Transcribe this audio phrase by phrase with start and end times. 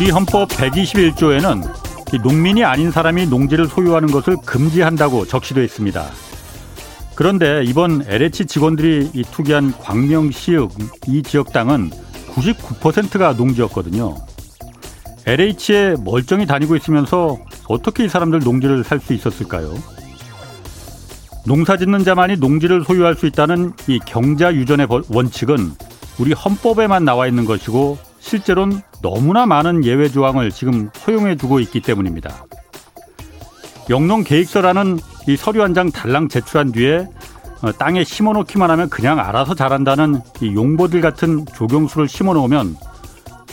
[0.00, 6.06] 우리 헌법 121조에는 농민이 아닌 사람이 농지를 소유하는 것을 금지한다고 적시되어 있습니다.
[7.14, 10.70] 그런데 이번 LH 직원들이 투기한 광명시읍
[11.06, 11.90] 이 지역 땅은
[12.34, 14.16] 99%가 농지였거든요.
[15.26, 17.36] LH에 멀쩡히 다니고 있으면서
[17.68, 19.74] 어떻게 이 사람들 농지를 살 수 있었을까요?
[21.44, 25.72] 농사 짓는 자만이 농지를 소유할 수 있다는 이 경자 유전의 원칙은
[26.18, 32.44] 우리 헌법에만 나와 있는 것이고 실제로는 너무나 많은 예외 조항을 지금 허용해 두고 있기 때문입니다.
[33.88, 37.08] 영농 계획서라는 이 서류 한 장 달랑 제출한 뒤에
[37.62, 42.76] 어, 땅에 심어 놓기만 하면 그냥 알아서 자란다는 이 용보들 같은 조경수를 심어 놓으면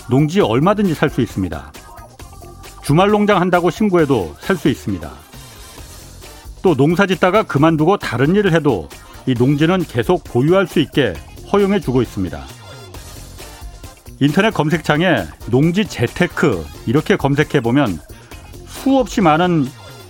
[0.10, 1.72] 농지 얼마든지 살 수 있습니다.
[2.84, 5.10] 주말 농장 한다고 신고해도 살 수 있습니다.
[6.62, 8.88] 또 농사 짓다가 그만두고 다른 일을 해도
[9.26, 11.14] 이 농지는 계속 보유할 수 있게
[11.52, 12.42] 허용해 주고 있습니다.
[14.20, 18.00] 인터넷 검색창에 농지 재테크 이렇게 검색해 보면
[18.68, 19.66] 수없이 많은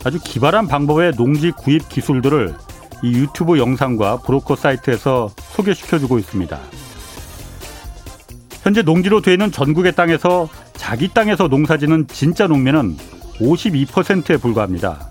[0.05, 2.55] 아주 기발한 방법의 농지 구입 기술들을
[3.03, 6.57] 이 유튜브 영상과 브로커 사이트에서 소개시켜 주고 있습니다.
[8.63, 12.97] 현재 농지로 되어 있는 전국의 땅에서 자기 땅에서 농사짓는 진짜 농민은
[13.39, 15.09] 52%에 불과합니다.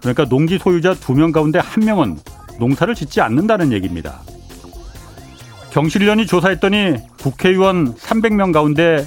[0.00, 2.18] 그러니까 농지 소유자 두 명 가운데 한 명은
[2.58, 4.20] 농사를 짓지 않는다는 얘기입니다.
[5.72, 9.06] 경실련이 조사했더니 국회의원 300명 가운데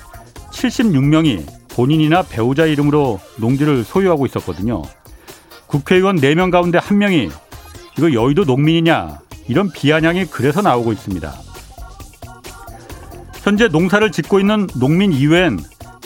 [0.51, 4.81] 76명이 본인이나 배우자 이름으로 농지를 소유하고 있었거든요.
[5.67, 7.29] 국회의원 4명 가운데 1명이
[7.97, 11.31] 이거 여의도 농민이냐 이런 비아냥이 그래서 나오고 있습니다.
[13.43, 15.59] 현재 농사를 짓고 있는 농민 이외엔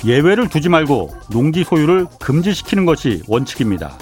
[0.04, 3.98] 예외를 두지 말고 농지 소유를 금지시키는 것이 원칙입니다.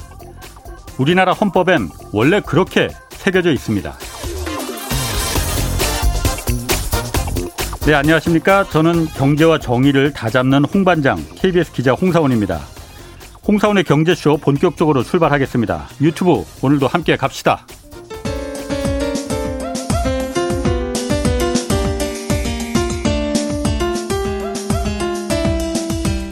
[0.98, 3.96] 우리나라 헌법엔 원래 그렇게 새겨져 있습니다.
[7.88, 8.66] 네, 안녕하십니까.
[8.66, 12.60] 저는 경제와 정의를 다 잡는 홍반장 KBS 기자 홍사원입니다.
[13.48, 15.88] 홍사원의 경제쇼 본격적으로 출발하겠습니다.
[16.02, 17.66] 유튜브 오늘도 함께 갑시다.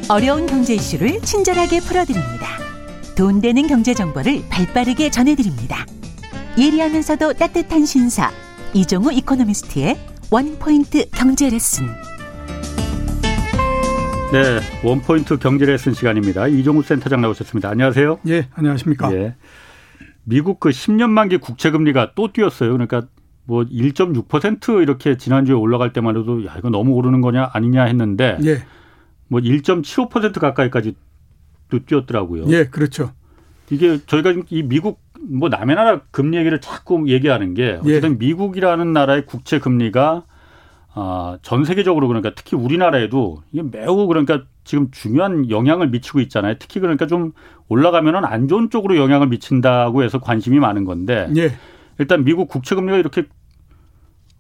[0.10, 2.48] 어려운 경제 이슈를 친절하게 풀어드립니다.
[3.16, 5.86] 돈 되는 경제 정보를 발빠르게 전해드립니다.
[6.58, 8.30] 예리하면서도 따뜻한 신사
[8.74, 11.86] 이종우 이코노미스트의 원포인트 경제 레슨.
[14.34, 16.50] 네, 원포인트 경제 레슨 시간입니다.
[16.50, 17.70] 이종우 센터장 나오셨습니다.
[17.70, 18.20] 안녕하세요.
[18.28, 19.14] 예, 안녕하십니까.
[19.14, 19.36] 예.
[20.26, 22.74] 미국 그 10년 만기 국채 금리가 또 뛰었어요.
[22.74, 23.04] 그러니까
[23.46, 28.58] 뭐 1.6% 이렇게 지난주에 올라갈 때만 해도 야, 이거 너무 오르는 거냐 아니냐 했는데 예.
[29.32, 30.96] 뭐1.75% 가까이까지
[31.70, 32.48] 또 뛰었더라고요.
[32.50, 33.14] 예, 그렇죠.
[33.70, 38.16] 이게 저희가 이 미국 뭐 남의 나라 금리 얘기를 자꾸 얘기하는 게 어쨌든 예.
[38.16, 40.24] 미국이라는 나라의 국채 금리가
[40.94, 46.56] 아, 전 세계적으로 그러니까 특히 우리나라에도 이게 매우 그러니까 지금 중요한 영향을 미치고 있잖아요.
[46.58, 47.34] 특히 그러니까 좀
[47.68, 51.52] 올라가면은 안 좋은 쪽으로 영향을 미친다고 해서 관심이 많은 건데 예.
[52.00, 53.24] 일단 미국 국채 금리가 이렇게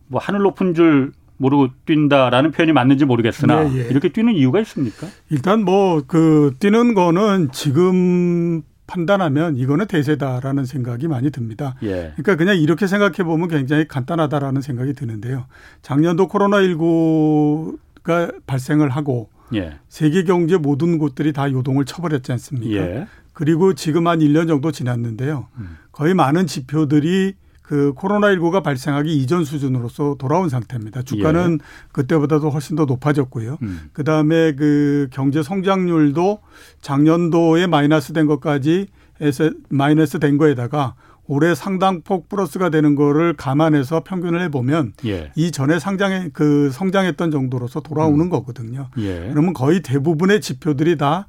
[0.08, 3.88] 뭐 하늘 높은 줄 모르고 뛴다라는 표현이 맞는지 모르겠으나 예, 예.
[3.90, 5.08] 이렇게 뛰는 이유가 있습니까?
[5.30, 11.75] 일단 뭐 그 뛰는 거는 지금 판단하면 이거는 대세다라는 생각이 많이 듭니다.
[11.84, 12.13] 예.
[12.16, 15.46] 그러니까 그냥 이렇게 생각해 보면 굉장히 간단하다라는 생각이 드는데요.
[15.81, 19.78] 작년도 코로나19가 발생을 하고 예.
[19.90, 22.75] 세계 경제 모든 곳들이 다 요동을 쳐버렸지 않습니까?
[22.75, 23.07] 예.
[23.34, 25.47] 그리고 지금 한 1년 정도 지났는데요.
[25.57, 25.78] 음.
[25.91, 27.35] 거의 많은 지표들이
[27.66, 31.02] 그 코로나19가 발생하기 이전 수준으로서 돌아온 상태입니다.
[31.02, 31.66] 주가는 예.
[31.92, 33.58] 그때보다도 훨씬 더 높아졌고요.
[33.62, 33.90] 음.
[33.92, 36.40] 그 다음에 그 경제 성장률도
[36.81, 38.88] 작년도에 마이너스 된 것까지
[39.22, 40.96] 에서 마이너스 된 거에다가
[41.26, 45.32] 올해 상당폭 플러스가 되는 거를 감안해서 평균을 해보면 예.
[45.36, 48.30] 이전에 상장해 그 성장했던 정도로서 돌아오는 음.
[48.30, 48.90] 거거든요.
[48.97, 49.30] 예.
[49.32, 51.26] 그러면 거의 대부분의 지표들이 다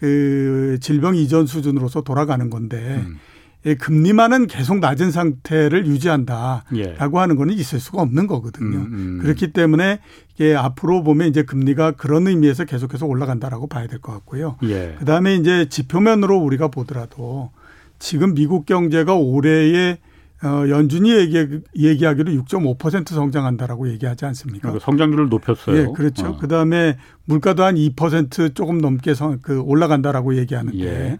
[0.00, 3.18] 그 질병 이전 수준으로서 돌아가는 건데 음.
[3.66, 6.96] 예, 금리만은 계속 낮은 상태를 유지한다라고 예.
[6.98, 8.78] 하는 거는 있을 수가 없는 거거든요.
[8.78, 9.18] 음, 음.
[9.20, 10.00] 그렇기 때문에
[10.34, 14.56] 이게 앞으로 보면 이제 금리가 그런 의미에서 계속해서 올라간다라고 봐야 될 것 같고요.
[14.62, 14.94] 예.
[14.98, 17.50] 그다음에 이제 지표면으로 우리가 보더라도
[17.98, 19.98] 지금 미국 경제가 올해에
[20.42, 21.36] 어, 연준이 얘기,
[21.76, 24.68] 얘기하기로 6.5% 성장한다라고 얘기하지 않습니까?
[24.68, 25.76] 그러니까 성장률을 높였어요.
[25.76, 26.28] 예, 그렇죠.
[26.28, 26.38] 어.
[26.38, 26.96] 그 다음에
[27.26, 31.18] 물가도 한 2% 조금 넘게 성, 그 올라간다라고 얘기하는데 예.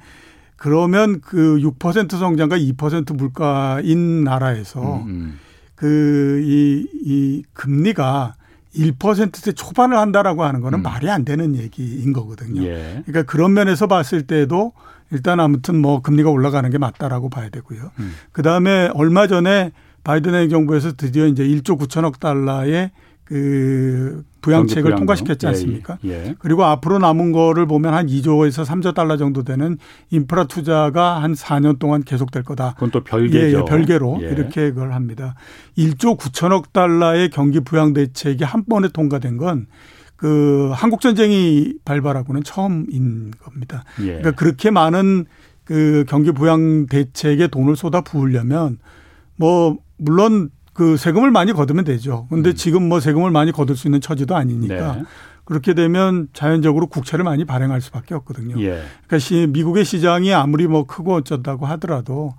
[0.60, 5.38] 그러면 그 6% 성장과 2% 물가인 나라에서 음, 음.
[5.74, 8.34] 그이 이 금리가
[8.76, 10.82] 1%대 초반을 한다라고 하는 거는 음.
[10.82, 12.62] 말이 안 되는 얘기인 거거든요.
[12.62, 13.02] 예.
[13.06, 14.74] 그러니까 그런 면에서 봤을 때도
[15.10, 17.90] 일단 아무튼 뭐 금리가 올라가는 게 맞다라고 봐야 되고요.
[17.98, 18.12] 음.
[18.30, 19.72] 그 다음에 얼마 전에
[20.04, 22.90] 바이든 행정부에서 드디어 이제 1조 9천억 달러의
[23.30, 25.98] 그 부양책을 통과시켰지 예, 않습니까?
[26.04, 26.34] 예, 예.
[26.40, 29.78] 그리고 앞으로 남은 거를 보면 한 2조에서 3조 달러 정도 되는
[30.10, 32.74] 인프라 투자가 한 4년 동안 계속될 거다.
[32.74, 33.38] 그건 또 별개죠.
[33.38, 34.30] 예, 예 별개로 예.
[34.30, 35.36] 이렇게 그걸 합니다.
[35.78, 39.66] 1조 9천억 달러의 경기 부양 대책이 한 번에 통과된 건
[40.20, 43.84] 그 한국 전쟁이 발발하고는 처음인 겁니다.
[44.00, 44.06] 예.
[44.06, 45.24] 그러니까 그렇게 많은
[45.64, 48.78] 그 경기 부양 대책에 돈을 쏟아 부으려면
[49.36, 52.26] 뭐 물론 그 세금을 많이 거두면 되죠.
[52.31, 52.55] 근데 음.
[52.55, 55.02] 지금 뭐 세금을 많이 거둘 수 있는 처지도 아니니까 네.
[55.44, 58.61] 그렇게 되면 자연적으로 국채를 많이 발행할 수밖에 없거든요.
[58.61, 58.82] 예.
[59.06, 62.34] 그러니까 시, 미국의 시장이 아무리 뭐 크고 어쩌다고 하더라도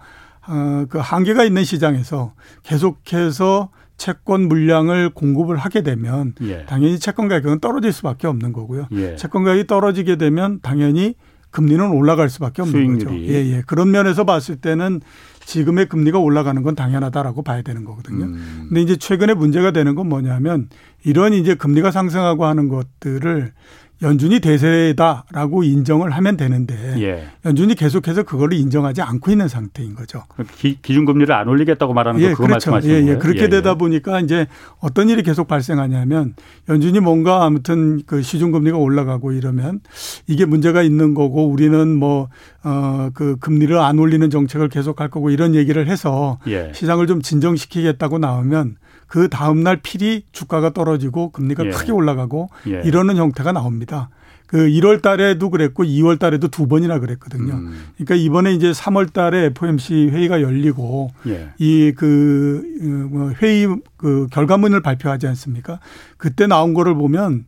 [0.47, 2.33] 어, 그 한계가 있는 시장에서
[2.63, 6.65] 계속해서 채권 물량을 공급을 하게 되면 예.
[6.65, 8.87] 당연히 채권 가격은 떨어질 수밖에 없는 거고요.
[8.93, 9.15] 예.
[9.17, 11.15] 채권 가격이 떨어지게 되면 당연히
[11.51, 13.05] 금리는 올라갈 수밖에 없는 수익률이.
[13.05, 13.17] 거죠.
[13.17, 13.61] 예, 예.
[13.67, 15.01] 그런 면에서 봤을 때는
[15.45, 18.25] 지금의 금리가 올라가는 건 당연하다라고 봐야 되는 거거든요.
[18.25, 18.65] 음.
[18.69, 20.69] 근데 이제 최근에 문제가 되는 건 뭐냐면
[21.03, 23.53] 이런 이제 금리가 상승하고 하는 것들을
[24.01, 27.27] 연준이 대세다라고 인정을 하면 되는데 예.
[27.45, 30.23] 연준이 계속해서 그거를 인정하지 않고 있는 상태인 거죠.
[30.55, 32.71] 기, 준금리를 안 올리겠다고 말하는 거 예, 그거 그렇죠.
[32.71, 33.05] 말씀하시는 예, 예.
[33.05, 33.19] 거예요?
[33.19, 33.73] 그렇게 예, 되다 예.
[33.75, 34.47] 보니까 이제
[34.79, 36.35] 어떤 일이 계속 발생하냐면
[36.69, 39.81] 연준이 뭔가 아무튼 그 시중금리가 올라가고 이러면
[40.27, 42.29] 이게 문제가 있는 거고 우리는 뭐
[42.63, 46.71] 어 그 금리를 안 올리는 정책을 계속할 거고 이런 얘기를 해서 예.
[46.73, 48.75] 시장을 좀 진정시키겠다고 나오면
[49.11, 51.69] 그 다음날 필히 주가가 떨어지고 금리가 예.
[51.71, 52.81] 크게 올라가고 예.
[52.85, 54.09] 이러는 형태가 나옵니다.
[54.47, 57.55] 그 1월 달에도 그랬고 2월 달에도 두 번이나 그랬거든요.
[57.55, 57.87] 음.
[57.97, 61.49] 그러니까 이번에 이제 3월 달에 FOMC 회의가 열리고 예.
[61.57, 63.67] 이그 뭐 회의
[63.97, 65.79] 그 결과문을 발표하지 않습니까?
[66.15, 67.43] 그때 나온 거를 보면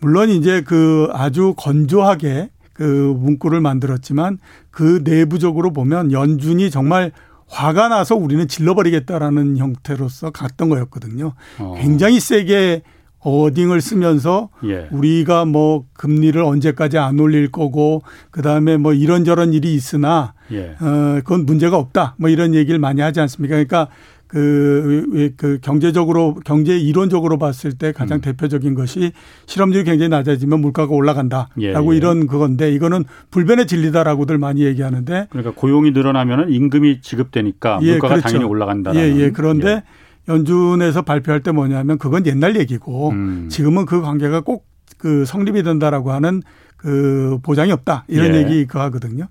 [0.00, 4.36] 물론 이제 그 아주 건조하게 그 문구를 만들었지만
[4.70, 7.12] 그 내부적으로 보면 연준이 정말
[7.48, 11.32] 화가 나서 우리는 질러버리겠다라는 형태로서 갔던 거였거든요.
[11.58, 11.74] 어.
[11.80, 12.82] 굉장히 세게
[13.20, 14.88] 어딩을 쓰면서 예.
[14.92, 20.76] 우리가 뭐 금리를 언제까지 안 올릴 거고 그다음에 뭐 이런저런 일이 있으나 예.
[20.80, 22.14] 어 그건 문제가 없다.
[22.18, 23.54] 뭐 이런 얘기를 많이 하지 않습니까?
[23.54, 23.88] 그러니까
[24.28, 28.20] 그, 그 경제적으로 경제 이론적으로 봤을 때 가장 음.
[28.20, 29.12] 대표적인 것이
[29.46, 31.96] 실업률이 굉장히 낮아지면 물가가 올라간다라고 예, 예.
[31.96, 38.28] 이런 그건데 이거는 불변의 진리다라고들 많이 얘기하는데 그러니까 고용이 늘어나면은 임금이 지급되니까 예, 물가가 그렇죠.
[38.28, 38.94] 당연히 올라간다.
[38.94, 39.30] 예, 예.
[39.30, 39.82] 그런데 예.
[40.28, 43.48] 연준에서 발표할 때 뭐냐면 그건 옛날 얘기고 음.
[43.48, 46.42] 지금은 그 관계가 꼭 그 성립이 된다라고 하는
[46.78, 48.38] 그 보장이 없다 이런 예.
[48.38, 49.26] 얘기 그 하거든요.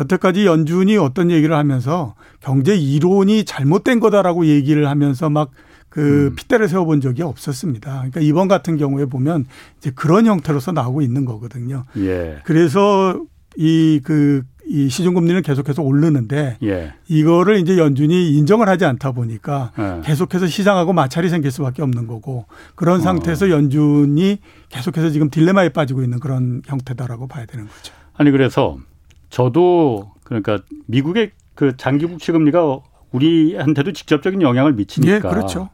[0.00, 6.34] 여태까지 연준이 어떤 얘기를 하면서 경제 이론이 잘못된 거다라고 얘기를 하면서 막그 음.
[6.36, 7.90] 핏대를 세워본 적이 없었습니다.
[7.96, 9.44] 그러니까 이번 같은 경우에 보면
[9.78, 11.84] 이제 그런 형태로서 나오고 있는 거거든요.
[11.98, 12.38] 예.
[12.44, 13.20] 그래서
[13.58, 16.94] 이 그 이 시중 금리는 계속해서 오르는데 예.
[17.06, 20.00] 이거를 이제 연준이 인정을 하지 않다 보니까 예.
[20.02, 23.02] 계속해서 시장하고 마찰이 생길 수밖에 없는 거고 그런 어.
[23.02, 24.38] 상태에서 연준이
[24.70, 27.92] 계속해서 지금 딜레마에 빠지고 있는 그런 형태다라고 봐야 되는 거죠.
[28.14, 28.78] 아니 그래서
[29.28, 32.78] 저도 그러니까 미국의 그 장기 국채 금리가
[33.10, 35.16] 우리한테도 직접적인 영향을 미치니까.
[35.16, 35.68] 예, 그렇죠.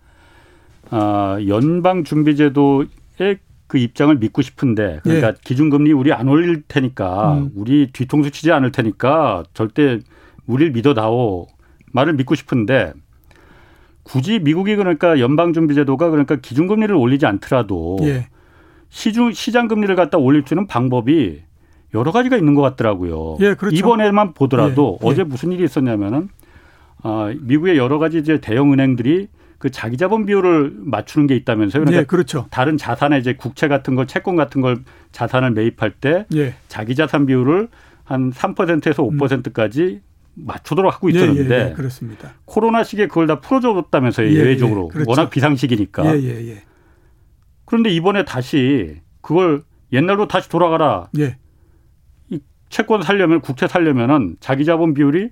[0.91, 5.33] 아, 연방 준비 제도의 그 입장을 믿고 싶은데 그러니까 예.
[5.45, 7.51] 기준금리 우리 안 올릴 테니까 음.
[7.55, 10.01] 우리 뒤통수 치지 않을 테니까 절대
[10.47, 11.47] 우리를 믿어다오
[11.93, 12.95] 말을 믿고 싶은데
[14.03, 18.29] 굳이 미국이 그러니까 연방 준비 제도가 그러니까 기준금리를 올리지 않더라도 예.
[18.89, 21.43] 시중 시장 금리를 갖다 올릴 수 있는 방법이
[21.93, 23.37] 여러 가지가 있는 것 같더라고요.
[23.41, 23.77] 예, 그렇죠.
[23.77, 25.11] 이번에만 보더라도 예, 예.
[25.11, 26.31] 어제 무슨 일이 있었냐면은
[27.03, 29.29] 아, 미국의 여러 가지 이제 대형 은행들이
[29.59, 31.83] 그 자기 자본 비율을 맞추는 게 있다면서요.
[31.83, 32.47] 그러니까 예, 그렇죠.
[32.51, 36.55] 다른 자산에 이제 국채 같은 걸 채권 같은 걸 자산을 매입할 때 예.
[36.69, 37.69] 자기 자산 비율을
[38.05, 40.03] 한 3%에서 5%까지 음.
[40.35, 42.35] 맞추도록 하고 있었는데 예, 예, 예, 그렇습니다.
[42.45, 44.33] 코로나 시기에 그걸 다 풀어줬다면서요.
[44.33, 45.11] 예, 외적으로 그렇죠.
[45.11, 46.05] 워낙 비상시기니까.
[47.65, 51.11] 그런데 이번에 다시 그걸 옛날로 다시 돌아가라.
[52.71, 55.31] 채권 살려면 국채 살려면은 자기 자본 비율이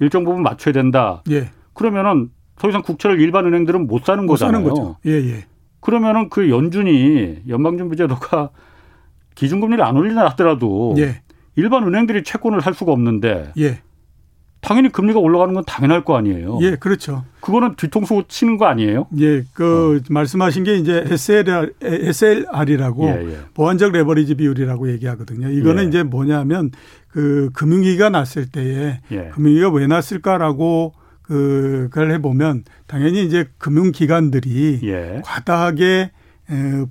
[0.00, 1.22] 일정 부분 맞춰야 된다.
[1.30, 1.50] 예.
[1.72, 4.52] 그러면은 더 이상 국채를 일반 은행들은 못 사는 못 거잖아요.
[4.58, 4.96] 사는 거죠.
[5.06, 5.44] 예, 예.
[5.80, 8.50] 그러면은 그 연준이 연방준비제도가
[9.34, 11.20] 기준금리를 안 올리나 하더라도 예.
[11.56, 13.80] 일반 은행들이 채권을 살 수가 없는데 예.
[14.64, 16.58] 당연히 금리가 올라가는 건 당연할 거 아니에요.
[16.62, 17.24] 예, 그렇죠.
[17.40, 19.06] 그거는 뒤통수 치는 거 아니에요?
[19.18, 20.04] 예, 그 어.
[20.08, 23.38] 말씀하신 게 이제 SLR, SLR이라고 예, 예.
[23.52, 25.50] 보완적 레버리지 비율이라고 얘기하거든요.
[25.50, 25.88] 이거는 예.
[25.88, 26.70] 이제 뭐냐면
[27.08, 29.30] 그 금융위기가 났을 때에 예.
[29.34, 30.94] 금융위기가 왜 났을까라고
[31.24, 35.22] 그 그걸 해보면 당연히 이제 금융기관들이 예.
[35.24, 36.10] 과다하게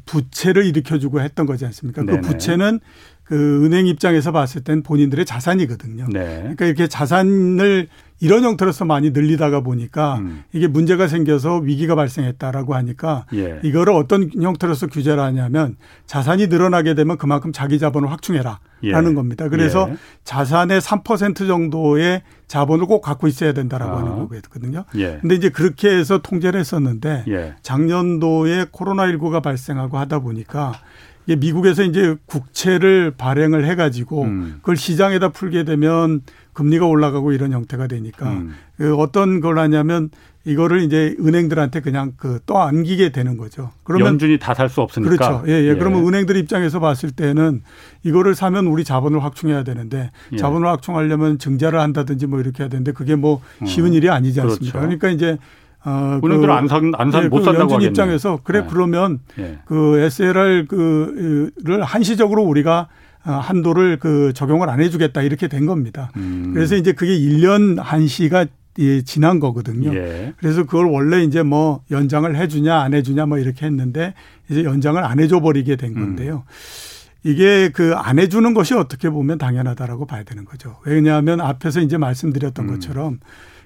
[0.05, 2.01] 부채를 일으켜주고 했던 거지 않습니까?
[2.01, 2.21] 그 네네.
[2.21, 2.79] 그 부채는
[3.23, 6.07] 그 은행 입장에서 봤을 땐 본인들의 자산이거든요.
[6.11, 6.39] 네.
[6.41, 7.87] 그러니까 이렇게 자산을
[8.23, 10.43] 이런 형태로서 많이 늘리다가 보니까 음.
[10.53, 13.59] 이게 문제가 생겨서 위기가 발생했다라고 하니까 예.
[13.63, 15.75] 이거를 어떤 형태로서 규제를 하냐면
[16.05, 19.15] 자산이 늘어나게 되면 그만큼 자기 자본을 확충해라 라는 예.
[19.15, 19.49] 겁니다.
[19.49, 19.97] 그래서 예.
[20.23, 23.97] 자산의 3% 정도의 자본을 꼭 갖고 있어야 된다라고 아.
[23.97, 24.85] 하는 거거든요.
[24.95, 25.17] 예.
[25.19, 27.55] 근데 이제 그렇게 해서 통제를 했었는데 예.
[27.61, 30.79] 작년도에 코로나19가 발생하고 하다 보니까
[31.25, 34.55] 이게 미국에서 이제 국채를 발행을 해가지고 음.
[34.59, 36.21] 그걸 시장에다 풀게 되면
[36.53, 38.53] 금리가 올라가고 이런 형태가 되니까 음.
[38.77, 40.09] 그 어떤 걸 하냐면
[40.45, 43.71] 이거를 이제 은행들한테 그냥 그 떠안기게 되는 거죠.
[43.85, 45.09] 그러면 연준이 다 살 수 없으니까.
[45.15, 45.43] 그렇죠.
[45.47, 45.75] 예, 예, 예.
[45.75, 47.61] 그러면 은행들 입장에서 봤을 때는
[48.03, 50.37] 이거를 사면 우리 자본을 확충해야 되는데 예.
[50.37, 53.65] 자본을 확충하려면 증자를 한다든지 뭐 이렇게 해야 되는데 그게 뭐 음.
[53.65, 54.79] 쉬운 일이 아니지 않습니까?
[54.79, 54.79] 그렇죠.
[54.79, 55.37] 그러니까 이제
[55.85, 57.89] 어, 은행들은 그, 안 산 안산 예, 못그 산다고 하겠네.
[57.89, 58.67] 입장에서 그래 네.
[58.69, 59.59] 그러면 예.
[59.65, 62.87] 그 SLR 그를 한시적으로 우리가
[63.25, 66.11] 어, 한도를 그 적용을 안 해주겠다 이렇게 된 겁니다.
[66.17, 66.51] 음.
[66.53, 68.45] 그래서 이제 그게 1년 한시가
[68.79, 69.93] 예, 지난 거거든요.
[69.93, 70.33] 예.
[70.37, 74.13] 그래서 그걸 원래 이제 뭐 연장을 해주냐 안 해주냐 뭐 이렇게 했는데
[74.49, 75.99] 이제 연장을 안 해줘 버리게 된 음.
[76.01, 76.43] 건데요.
[76.47, 77.29] 음.
[77.29, 80.77] 이게 그 안 해주는 것이 어떻게 보면 당연하다라고 봐야 되는 거죠.
[80.85, 82.73] 왜냐하면 앞에서 이제 말씀드렸던 음.
[82.73, 83.19] 것처럼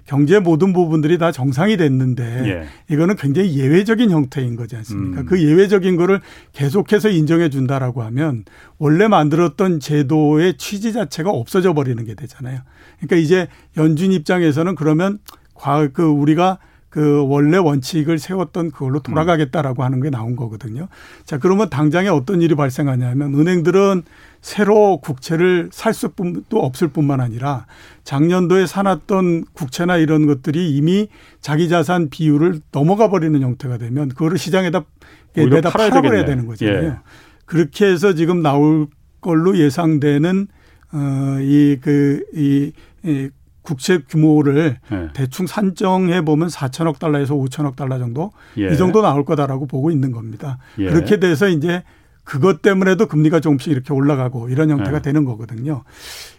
[0.08, 2.68] 경제 모든 부분들이 다 정상이 됐는데 예.
[2.90, 5.22] 이거는 굉장히 예외적인 형태인 거지 않습니까?
[5.22, 5.26] 음.
[5.26, 6.22] 그 예외적인 거를
[6.54, 8.46] 계속해서 인정해 준다라고 하면
[8.78, 12.62] 원래 만들었던 제도의 취지 자체가 없어져 버리는 게 되잖아요.
[12.98, 15.20] 그러니까 이제 연준 입장에서는 그러면
[15.54, 16.58] 과, 그 우리가
[16.89, 20.88] 그 원래 원칙을 세웠던 그걸로 돌아가겠다라고 하는 게 나온 거거든요.
[21.25, 24.03] 자, 그러면 당장에 어떤 일이 발생하냐면 은행들은
[24.41, 27.65] 새로 국채를 살 수도 없을 뿐만 아니라
[28.06, 31.10] 작년도에 사놨던 국채나 이런 것들이 이미
[31.41, 34.86] 자기 자산 비율을 넘어가 버리는 형태가 되면 그거를 시장에다
[35.36, 36.84] 내다 팔아버려야 되는 거잖아요.
[36.84, 36.98] 예.
[37.46, 38.88] 그렇게 해서 지금 나올
[39.22, 40.48] 걸로 예상되는
[40.94, 42.72] 어이 그이
[43.03, 43.29] 이
[43.68, 45.10] 국채 규모를 예.
[45.14, 48.72] 대충 산정해 보면 4천억 달러에서 5천억 달러 정도 예.
[48.72, 50.58] 이 정도 나올 거다라고 보고 있는 겁니다.
[50.80, 50.86] 예.
[50.90, 51.84] 그렇게 돼서 이제
[52.24, 55.02] 그것 때문에도 금리가 조금씩 이렇게 올라가고 이런 형태가 예.
[55.02, 55.84] 되는 거거든요.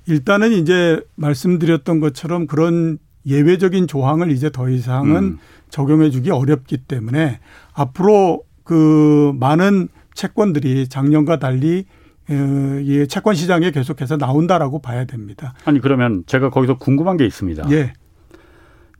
[0.07, 5.39] 일단은 이제 말씀드렸던 것처럼 그런 예외적인 조항을 이제 더 이상은 음.
[5.69, 7.41] 적용해 주기 어렵기 때문에
[7.75, 11.85] 앞으로 그 많은 채권들이 작년과 달리
[12.31, 15.55] 어, 이 채권 시장에 계속해서 나온다라고 봐야 됩니다.
[15.65, 17.71] 아니 그러면 제가 거기서 궁금한 게 있습니다.
[17.71, 17.93] 예.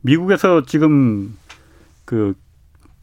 [0.01, 1.35] 미국에서 지금
[2.05, 2.33] 그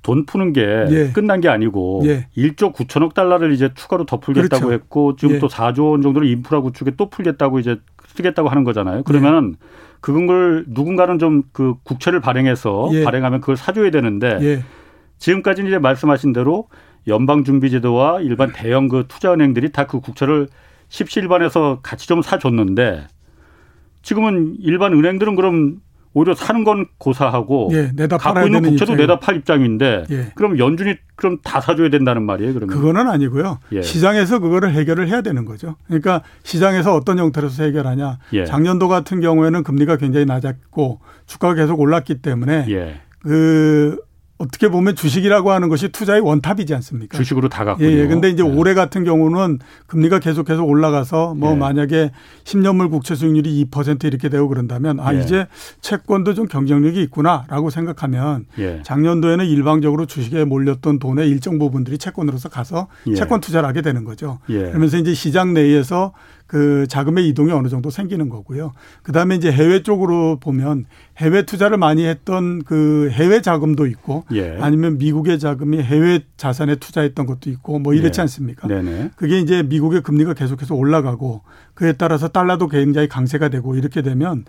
[0.06, 1.10] 돈 푸는 게 예.
[1.12, 2.28] 끝난 게 아니고 예.
[2.36, 4.72] 1조 9천억 달러를 이제 추가로 더 풀겠다고 그렇죠.
[4.72, 5.38] 했고 지금 예.
[5.40, 7.80] 또 4조 원 정도를 인프라 구축에 또 풀겠다고 이제
[8.14, 9.02] 쓰겠다고 하는 거잖아요.
[9.02, 9.66] 그러면 예.
[10.00, 13.02] 그걸 누군가는 좀 그 국채를 발행해서 예.
[13.02, 14.62] 발행하면 그걸 사줘야 되는데 예.
[15.18, 16.68] 지금까지 이제 말씀하신 대로
[17.06, 20.48] 연방준비제도와 일반 대형 그 투자은행들이 다 그 국채를
[20.88, 23.06] 십시일반에서 같이 좀 사줬는데
[24.02, 25.80] 지금은 일반 은행들은 그럼
[26.14, 29.02] 오히려 사는 건 고사하고 예, 내다 갖고 있는 국채도 입장이고.
[29.02, 30.32] 내다 팔 입장인데 예.
[30.34, 33.82] 그럼 연준이 그럼 다 사줘야 된다는 말이에요 그러면 그거는 아니고요 예.
[33.82, 38.44] 시장에서 그거를 해결을 해야 되는 거죠 그러니까 시장에서 어떤 형태로 서 해결하냐 예.
[38.46, 43.00] 작년도 같은 경우에는 금리가 굉장히 낮았고 주가가 계속 올랐기 때문에 예.
[43.20, 43.98] 그
[44.38, 47.16] 어떻게 보면 주식이라고 하는 것이 투자의 원탑이지 않습니까?
[47.16, 47.88] 주식으로 다 갖고요.
[47.88, 48.06] 예, 예.
[48.06, 48.48] 근데 이제 네.
[48.48, 51.56] 올해 같은 경우는 금리가 계속해서 올라가서 뭐 네.
[51.56, 52.10] 만약에
[52.44, 55.20] 10년물 국채 수익률이 2% 이렇게 되고 그런다면 아, 예.
[55.20, 55.46] 이제
[55.80, 58.82] 채권도 좀 경쟁력이 있구나라고 생각하면 예.
[58.84, 63.14] 작년도에는 일방적으로 주식에 몰렸던 돈의 일정 부분들이 채권으로서 가서 예.
[63.14, 64.38] 채권 투자를 하게 되는 거죠.
[64.50, 64.64] 예.
[64.68, 66.12] 그러면서 이제 시장 내에서
[66.46, 68.72] 그 자금의 이동이 어느 정도 생기는 거고요.
[69.02, 70.84] 그다음에 이제 해외 쪽으로 보면
[71.18, 74.56] 해외 투자를 많이 했던 그 해외 자금도 있고 예.
[74.60, 78.22] 아니면 미국의 자금이 해외 자산에 투자했던 것도 있고 뭐 이렇지 예.
[78.22, 78.68] 않습니까?
[78.68, 79.10] 네네.
[79.16, 81.42] 그게 이제 미국의 금리가 계속해서 올라가고
[81.74, 84.44] 그에 따라서 달러도 굉장히 강세가 되고 이렇게 되면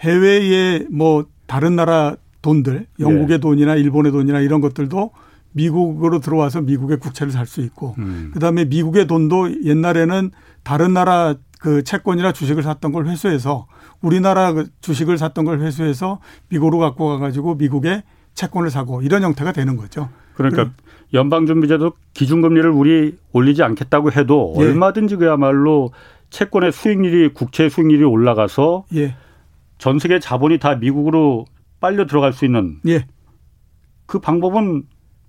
[0.00, 3.38] 해외의 뭐 다른 나라 돈들 영국의 예.
[3.38, 5.10] 돈이나 일본의 돈이나 이런 것들도
[5.54, 8.30] 미국으로 들어와서 미국의 국채를 살 수 있고 음.
[8.34, 10.30] 그다음에 미국의 돈도 옛날에는
[10.62, 13.66] 다른 나라 그 채권이나 주식을 샀던 걸 회수해서
[14.00, 18.02] 우리나라 그 주식을 샀던 걸 회수해서 미국으로 갖고 가가지고 미국의
[18.34, 20.10] 채권을 사고 이런 형태가 되는 거죠.
[20.34, 20.70] 그러니까
[21.12, 24.62] 연방준비제도 기준금리를 우리 올리지 않겠다고 해도 예.
[24.62, 25.92] 얼마든지 그야말로
[26.30, 29.14] 채권의 수익률이 국채 수익률이 올라가서 예.
[29.78, 31.46] 전 세계 자본이 다 미국으로
[31.80, 33.06] 빨려 들어갈 수 있는 예.
[34.06, 34.84] 그 방법은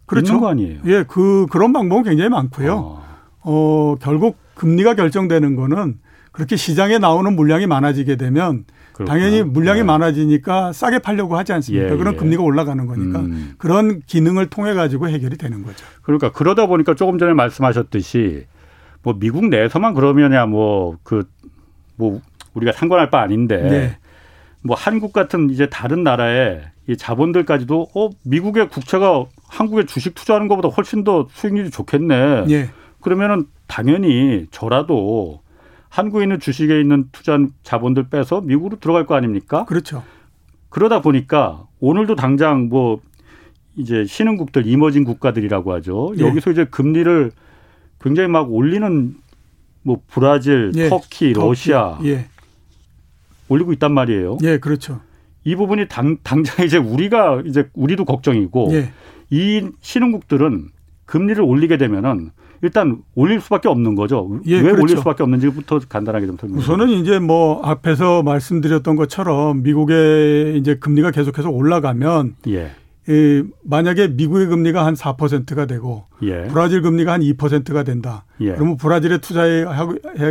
[0.06, 0.34] 그렇죠.
[0.34, 0.80] 있는 거 아니에요?
[0.86, 3.02] 예, 그 그런 방법은 굉장히 많고요.
[3.02, 3.06] 아.
[3.42, 6.00] 어, 결국 금리가 결정되는 거는
[6.32, 9.18] 그렇게 시장에 나오는 물량이 많아지게 되면 그렇구나.
[9.18, 9.84] 당연히 물량이 네.
[9.86, 11.94] 많아지니까 싸게 팔려고 하지 않습니까?
[11.94, 12.18] 예, 그런 예.
[12.18, 13.54] 금리가 올라가는 거니까 음.
[13.58, 15.86] 그런 기능을 통해 가지고 해결이 되는 거죠.
[16.02, 18.46] 그러니까 그러다 보니까 조금 전에 말씀하셨듯이
[19.04, 21.46] 뭐 미국 내에서만 그러면야 뭐 그뭐 그
[21.98, 22.22] 뭐
[22.54, 23.98] 우리가 상관할 바 아닌데 네.
[24.62, 30.70] 뭐 한국 같은 이제 다른 나라의 이 자본들까지도 어 미국의 국채가 한국에 주식 투자하는 것보다
[30.70, 32.46] 훨씬 더 수익률이 좋겠네.
[32.50, 32.70] 예.
[33.02, 35.42] 그러면은 당연히 저라도
[35.90, 39.66] 한국에 있는 주식에 있는 투자한 자본들 빼서 미국으로 들어갈 거 아닙니까?
[39.66, 40.04] 그렇죠.
[40.70, 43.00] 그러다 보니까 오늘도 당장 뭐
[43.75, 46.14] 이제 신흥국들 이머징 국가들이라고 하죠.
[46.18, 46.22] 예.
[46.24, 47.32] 여기서 이제 금리를
[48.02, 49.16] 굉장히 막 올리는
[49.84, 50.90] 뭐 브라질, 예.
[50.90, 52.25] 터키, 러시아 예.
[53.48, 54.38] 올리고 있단 말이에요.
[54.44, 55.00] 예, 그렇죠.
[55.46, 58.90] 이 부분이 당, 당장 이제 우리가 이제 우리도 걱정이고 예.
[59.30, 60.70] 이 신흥국들은
[61.06, 64.40] 금리를 올리게 되면은 일단 올릴 수밖에 없는 거죠.
[64.48, 64.82] 예, 왜 그렇죠.
[64.82, 66.75] 올릴 수밖에 없는지부터 간단하게 좀 설명해 주세요.
[66.75, 72.72] 우선은 이제 뭐 앞에서 말씀드렸던 것처럼 미국의 이제 금리가 계속해서 올라가면 예.
[73.08, 76.48] 이 만약에 미국의 금리가 한 4%가 되고 예.
[76.48, 78.26] 브라질 금리가 한 2%가 된다.
[78.42, 78.54] 예.
[78.54, 79.66] 그러면 브라질에 투자해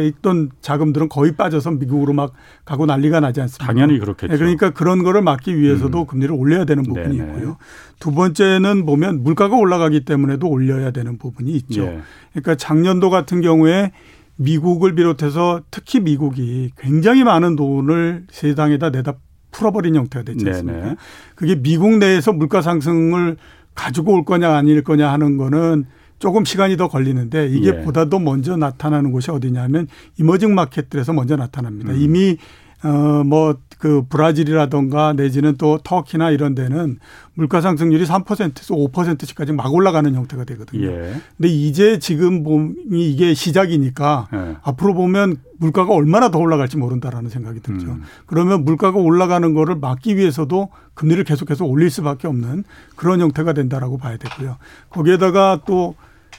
[0.09, 2.33] 있던 자금들은 거의 빠져서 미국으로 막
[2.65, 3.73] 가고 난리가 나지 않습니까?
[3.73, 4.33] 당연히 그렇겠죠.
[4.33, 6.07] 네, 그러니까 그런 거를 막기 위해서도 음.
[6.07, 7.33] 금리를 올려야 되는 부분이 네네.
[7.33, 7.59] 있고요.
[8.01, 11.83] 두 번째는 보면 물가가 올라가기 때문에도 올려야 되는 부분이 있죠.
[11.83, 12.01] 예.
[12.33, 13.93] 그러니까 작년도 같은 경우에
[14.37, 19.15] 미국을 비롯해서 특히 미국이 굉장히 많은 돈을 세상에다 내다
[19.55, 20.81] 풀어버린 형태가 됐지 않습니까?
[20.81, 20.97] 네네.
[21.35, 23.37] 그게 미국 내에서 물가 상승을
[23.75, 25.87] 가지고 올 거냐 아닐 거냐 하는 거는
[26.19, 27.81] 조금 시간이 더 걸리는데 이게 예.
[27.83, 31.93] 보다도 먼저 나타나는 곳이 어디냐면 이머징 마켓들에서 먼저 나타납니다.
[31.93, 32.01] 음.
[32.01, 32.39] 이미
[32.83, 36.99] 어뭐 그 브라질이라던가 내지는 또 터키나 이런 데는
[37.35, 40.87] 물가 상승률이 3%에서 5%씩까지 막 올라가는 형태가 되거든요.
[40.87, 41.15] 예.
[41.37, 44.57] 근데 이제 지금 보면 이게 시작이니까 예.
[44.63, 47.89] 앞으로 보면 물가가 얼마나 더 올라갈지 모른다라는 생각이 들죠.
[47.89, 48.03] 음.
[48.27, 52.65] 그러면 물가가 올라가는 거를 막기 위해서도 금리를 계속해서 올릴 수밖에 없는
[52.97, 54.57] 그런 형태가 된다라고 봐야 되고요.
[54.91, 55.95] 거기에다가 또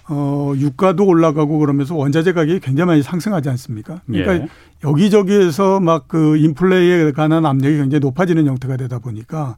[0.08, 4.02] 어, 유가도 올라가고 그러면서 원자재 가격이 굉장히 많이 상승하지 않습니까?
[4.06, 4.48] 그러니까 예.
[4.84, 9.58] 여기저기에서 막 그 인플레이에 관한 압력이 굉장히 높아지는 형태가 되다 보니까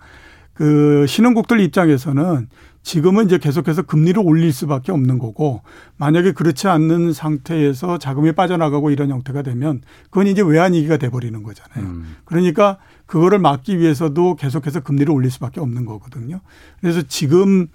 [0.54, 2.48] 그 신흥국들 입장에서는
[2.82, 5.62] 지금은 이제 계속해서 금리를 올릴 수밖에 없는 거고
[5.98, 11.86] 만약에 그렇지 않는 상태에서 자금이 빠져나가고 이런 형태가 되면 그건 이제 외환위기가 돼버리는 거잖아요.
[11.86, 12.16] 음.
[12.24, 16.40] 그러니까 그거를 막기 위해서도 계속해서 금리를 올릴 수밖에 없는 거거든요.
[16.80, 17.68] 그래서 지금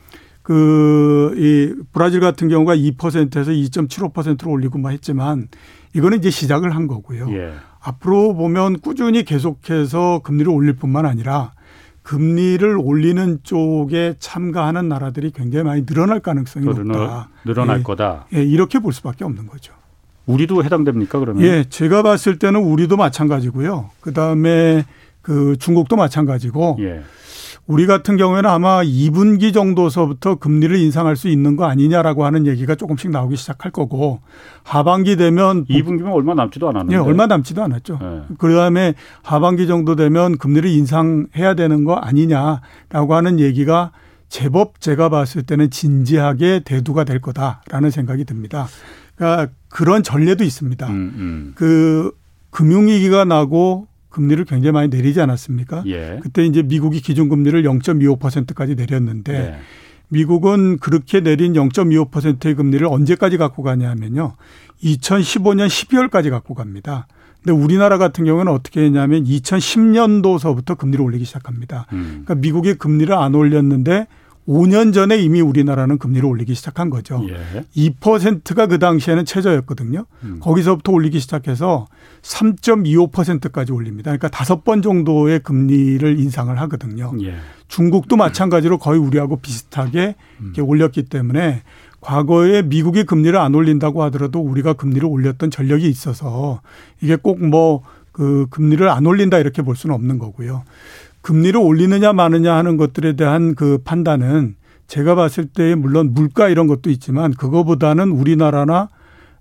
[0.43, 5.49] 그, 이 브라질 같은 경우가 2%에서 2.75%로 올리고 막 했지만
[5.95, 7.29] 이거는 이제 시작을 한 거고요.
[7.33, 7.53] 예.
[7.81, 11.53] 앞으로 보면 꾸준히 계속해서 금리를 올릴 뿐만 아니라
[12.03, 17.29] 금리를 올리는 쪽에 참가하는 나라들이 굉장히 많이 늘어날 가능성이 높다.
[17.45, 17.83] 늘어날 예.
[17.83, 18.27] 거다.
[18.35, 19.73] 예, 이렇게 볼 수밖에 없는 거죠.
[20.27, 21.45] 우리도 해당됩니까 그러면?
[21.45, 23.91] 예, 제가 봤을 때는 우리도 마찬가지고요.
[24.01, 24.85] 그 다음에
[25.21, 26.79] 그 중국도 마찬가지고.
[26.81, 27.03] 예.
[27.67, 33.11] 우리 같은 경우에는 아마 2분기 정도서부터 금리를 인상할 수 있는 거 아니냐라고 하는 얘기가 조금씩
[33.11, 34.21] 나오기 시작할 거고
[34.65, 36.95] 하반기 되면 2분기면 얼마 남지도 않았는데.
[36.95, 37.99] 예, 얼마 남지도 않았죠.
[38.01, 38.23] 네.
[38.39, 43.93] 그다음에 하반기 정도 되면 금리를 인상해야 되는 거 아니냐라고 하는 얘기가
[44.29, 48.67] 제법 제가 봤을 때는 진지하게 대두가 될 거다라는 생각이 듭니다.
[49.15, 50.87] 그러니까 그런 전례도 있습니다.
[50.89, 51.53] 음, 음.
[51.55, 52.13] 그
[52.51, 55.83] 금융위기가 나고 금리를 굉장히 많이 내리지 않았습니까?
[55.87, 56.21] 예.
[56.23, 59.59] 그때 이제 미국이 기준금리를 0.25%까지 내렸는데 네.
[60.09, 64.35] 미국은 그렇게 내린 0.25%의 금리를 언제까지 갖고 가냐면요.
[64.85, 67.07] 2015년 12월까지 갖고 갑니다.
[67.43, 71.87] 근데 우리나라 같은 경우는 어떻게 했냐면 2010년도서부터 금리를 올리기 시작합니다.
[71.93, 72.23] 음.
[72.25, 74.07] 그러니까 미국이 금리를 안 올렸는데
[74.49, 77.25] 5년 전에 이미 우리나라는 금리를 올리기 시작한 거죠.
[77.29, 77.65] 예.
[77.77, 80.05] 2%가 그 당시에는 최저였거든요.
[80.25, 80.41] 음.
[80.41, 81.87] 거기서부터 올리기 시작해서
[82.23, 84.11] 3.25%까지 올립니다.
[84.11, 87.13] 그러니까 다섯 번 정도의 금리를 인상을 하거든요.
[87.23, 87.37] 예.
[87.69, 90.53] 중국도 마찬가지로 거의 우리하고 비슷하게 음.
[90.59, 91.63] 올렸기 때문에
[92.01, 96.61] 과거에 미국이 금리를 안 올린다고 하더라도 우리가 금리를 올렸던 전력이 있어서
[97.01, 100.65] 이게 꼭 뭐 그 금리를 안 올린다 이렇게 볼 수는 없는 거고요.
[101.23, 104.57] 금리를 올리느냐 마느냐 하는 것들에 대한 그 판단은
[104.87, 108.89] 제가 봤을 때 물론 물가 이런 것도 있지만 그거보다는 우리나라나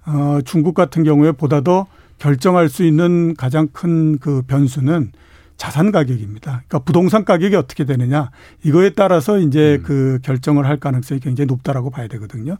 [0.05, 1.87] 어 중국 같은 경우에 보다 더
[2.19, 5.11] 결정할 수 있는 가장 큰 그 변수는
[5.57, 6.63] 자산 가격입니다.
[6.67, 8.31] 그러니까 부동산 가격이 어떻게 되느냐
[8.63, 9.83] 이거에 따라서 이제 음.
[9.83, 12.57] 그 결정을 할 가능성이 굉장히 높다라고 봐야 되거든요.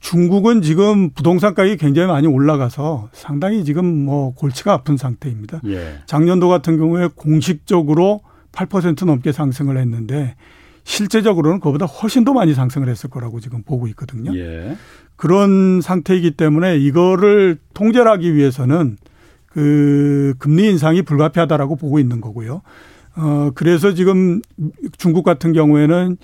[0.00, 5.62] 중국은 지금 부동산 가격이 굉장히 많이 올라가서 상당히 지금 뭐 골치가 아픈 상태입니다.
[5.68, 6.00] 예.
[6.04, 8.20] 작년도 같은 경우에 공식적으로
[8.54, 10.36] 8% 넘게 상승을 했는데
[10.84, 14.36] 실제적으로는 그보다 훨씬 더 많이 상승을 했을 거라고 지금 보고 있거든요.
[14.36, 14.76] 예.
[15.16, 18.98] 그런 상태이기 때문에 이거를 통제를 하기 위해서는
[19.46, 22.62] 그 금리 인상이 불가피하다라고 보고 있는 거고요.
[23.16, 24.42] 어, 그래서 지금
[24.98, 26.16] 중국 같은 경우에는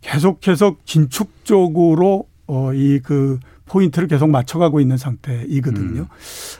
[0.00, 6.02] 계속해서 긴축적으로 어, 이 그 포인트를 계속 맞춰가고 있는 상태이거든요.
[6.02, 6.06] 음.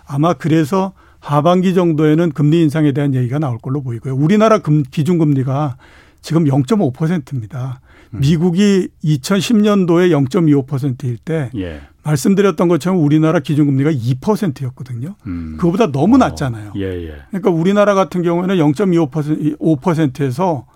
[0.06, 4.14] 아마 그래서 하반기 정도에는 금리 인상에 대한 얘기가 나올 걸로 보이고요.
[4.14, 5.76] 우리나라 금, 기준금리가
[6.20, 7.80] 지금 0.5%입니다.
[8.14, 8.20] 음.
[8.20, 11.80] 미국이 2010년도에 0.25%일 때 예.
[12.02, 15.16] 말씀드렸던 것처럼 우리나라 기준금리가 2%였거든요.
[15.26, 15.56] 음.
[15.58, 16.18] 그거보다 너무 어.
[16.18, 16.72] 낮잖아요.
[16.76, 17.14] 예, 예.
[17.30, 20.66] 그러니까 우리나라 같은 경우에는 0.25% 5%에서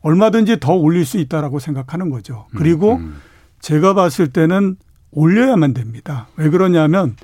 [0.00, 2.46] 얼마든지 더 올릴 수 있다라고 생각하는 거죠.
[2.52, 3.16] 음, 그리고 음.
[3.60, 4.76] 제가 봤을 때는
[5.12, 6.28] 올려야만 됩니다.
[6.36, 7.16] 왜 그러냐면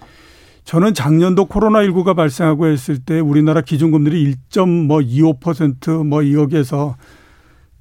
[0.64, 6.96] 저는 작년도 코로나19가 발생하고 했을 때 우리나라 기준금리를 1.25%뭐 뭐 여기에서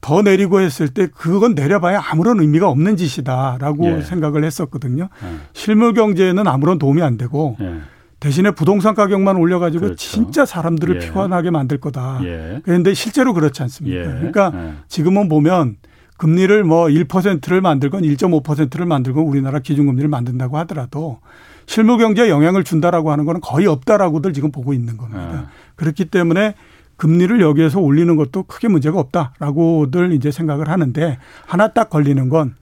[0.01, 4.01] 더 내리고 했을 때 그건 내려봐야 아무런 의미가 없는 짓이다라고 예.
[4.01, 5.09] 생각을 했었거든요.
[5.23, 5.27] 예.
[5.53, 7.79] 실물 경제에는 아무런 도움이 안 되고 예.
[8.19, 9.97] 대신에 부동산 가격만 올려가지고 그렇죠.
[9.97, 10.99] 진짜 사람들을 예.
[10.99, 12.19] 피곤하게 만들 거다.
[12.23, 12.61] 예.
[12.63, 13.99] 그런데 실제로 그렇지 않습니까?
[13.99, 14.03] 예.
[14.03, 14.73] 그러니까 예.
[14.87, 15.77] 지금은 보면
[16.17, 21.19] 금리를 뭐 1%를 만들건 1.5%를 만들건 우리나라 기준금리를 만든다고 하더라도
[21.69, 25.51] 실물 경제에 영향을 준다라고 하는 거는 거의 없다라고들 지금 보고 있는 겁니다.
[25.75, 26.55] 그렇기 때문에
[26.97, 32.55] 금리를 여기에서 올리는 것도 크게 문제가 없다라고들 이제 생각을 하는데 하나 딱 걸리는 건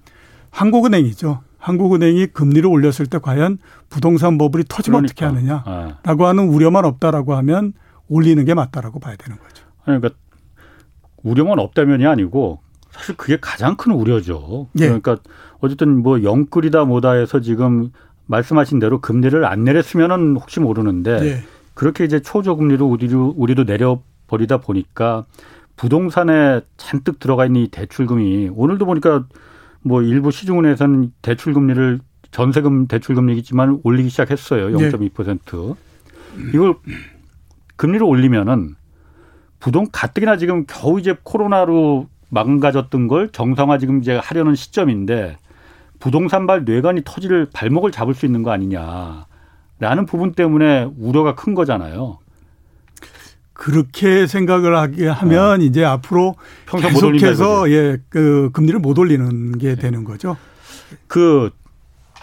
[0.49, 1.39] 한국은행이죠.
[1.57, 5.25] 한국은행이 금리를 올렸을 때 과연 부동산 버블이 터지면 그러니까.
[5.25, 6.29] 어떻게 하느냐라고 아.
[6.29, 7.71] 하는 우려만 없다라고 하면
[8.09, 9.63] 올리는 게 맞다라고 봐야 되는 거죠.
[9.85, 10.09] 그러니까
[11.23, 12.59] 우려만 없다면이 아니고
[12.91, 14.67] 사실 그게 가장 큰 우려죠.
[14.79, 14.87] 예.
[14.87, 15.17] 그러니까
[15.59, 17.91] 어쨌든 뭐 영끌이다 뭐다 해서 지금
[18.27, 21.43] 말씀하신 대로 금리를 안 내렸으면은 혹시 모르는데 예.
[21.73, 25.25] 그렇게 이제 초저금리로 우리도 우리도 내려 버리다 보니까
[25.75, 29.25] 부동산에 잔뜩 들어가 있는 이 대출금이 오늘도 보니까
[29.81, 31.99] 뭐 일부 시중은행에서는 대출금리를
[32.31, 34.75] 전세금 대출금리이지만 올리기 시작했어요.
[34.77, 35.75] 0.2%.
[36.35, 36.51] 네.
[36.53, 36.75] 이걸
[37.77, 38.75] 금리를 올리면은
[39.59, 45.37] 부동 가뜩이나 지금 겨우 이제 코로나로 망가졌던 걸 정상화 지금 이제 하려는 시점인데
[45.99, 52.19] 부동산발 뇌관이 터질 발목을 잡을 수 있는 거 아니냐라는 부분 때문에 우려가 큰 거잖아요.
[53.53, 55.63] 그렇게 생각을 하게 하면 어.
[55.63, 56.35] 이제 앞으로
[56.67, 59.75] 계속해서 예, 그 금리를 못 올리는 게 네.
[59.75, 60.37] 되는 거죠.
[61.07, 61.49] 그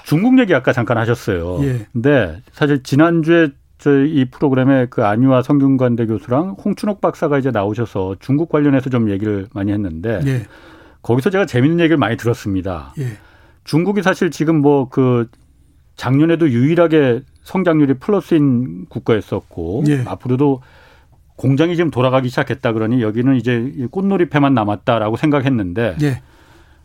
[0.04, 1.58] 중국 얘기 아까 잠깐 하셨어요.
[1.64, 1.86] 예.
[1.92, 8.48] 근데 사실 지난주에 저희 이 프로그램에 그 안유아 성균관대 교수랑 홍춘옥 박사가 이제 나오셔서 중국
[8.48, 10.46] 관련해서 좀 얘기를 많이 했는데 예.
[11.02, 12.94] 거기서 제가 재밌는 얘기를 많이 들었습니다.
[12.98, 13.18] 예.
[13.64, 15.28] 중국이 사실 지금 뭐 그
[15.96, 20.02] 작년에도 유일하게 성장률이 플러스인 국가였었고 예.
[20.06, 20.62] 앞으로도
[21.36, 26.22] 공장이 지금 돌아가기 시작했다 그러니 여기는 이제 꽃놀이패만 남았다라고 생각했는데 예.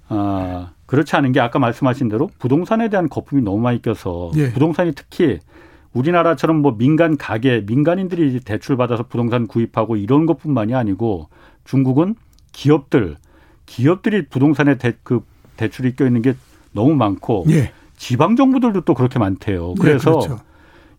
[0.10, 4.52] 아, 그렇지 않은 게 아까 말씀하신 대로 부동산에 대한 거품이 너무 많이 껴서 예.
[4.52, 5.40] 부동산이 특히
[5.94, 11.30] 우리나라처럼 뭐 민간 가게 민간인들이 대출 받아서 부동산 구입하고 이런 것뿐만이 아니고
[11.64, 12.16] 중국은
[12.52, 13.18] 기업들
[13.66, 15.22] 기업들이 부동산에 대, 그
[15.58, 16.36] 대출이 껴 있는 게
[16.72, 17.72] 너무 많고 예.
[17.98, 19.72] 지방 정부들도 또 그렇게 많대요.
[19.72, 20.40] 예, 그래서 그렇죠.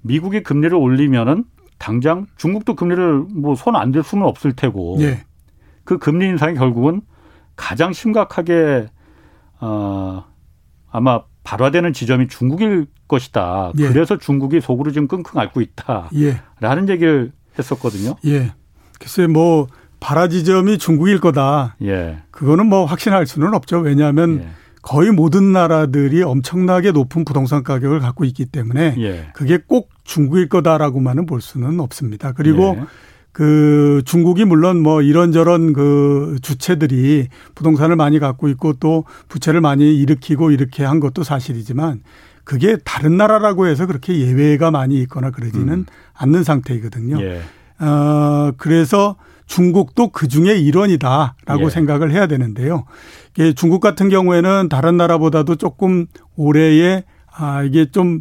[0.03, 1.45] 미국이 금리를 올리면은
[1.79, 5.25] 당장 중국도 금리를 뭐 손 안 댈 수는 없을 테고 예.
[5.85, 7.01] 그 금리 인상이 결국은
[7.57, 8.89] 가장 심각하게
[9.61, 10.25] 어
[10.91, 13.73] 아마 발화되는 지점이 중국일 것이다.
[13.79, 13.89] 예.
[13.89, 16.93] 그래서 중국이 속으로 지금 끙끙 앓고 있다라는 예.
[16.93, 18.17] 얘기를 했었거든요.
[18.27, 18.53] 예.
[18.99, 19.67] 글쎄 뭐
[20.01, 21.77] 발화 지점이 중국일 거다.
[21.83, 22.19] 예.
[22.31, 23.79] 그거는 뭐 확신할 수는 없죠.
[23.79, 24.49] 왜냐하면 예.
[24.83, 29.29] 거의 모든 나라들이 엄청나게 높은 부동산 가격을 갖고 있기 때문에 예.
[29.35, 32.33] 그게 꼭 중국일 거다라고만은 볼 수는 없습니다.
[32.33, 32.85] 그리고 예.
[33.33, 40.51] 그 중국이 물론 뭐 이런저런 그 주체들이 부동산을 많이 갖고 있고 또 부채를 많이 일으키고
[40.51, 42.03] 이렇게 한 것도 사실이지만
[42.45, 45.87] 그게 다른 나라라고 해서 그렇게 예외가 많이 있거나 그러지는 음.
[46.15, 47.21] 않는 상태이거든요.
[47.23, 47.41] 예.
[47.85, 49.17] 어, 그래서
[49.51, 51.71] 중국도 그 중에 일원이다라고 예.
[51.71, 52.85] 생각을 해야 되는데요.
[53.57, 58.21] 중국 같은 경우에는 다른 나라보다도 조금 올해에 아 이게 좀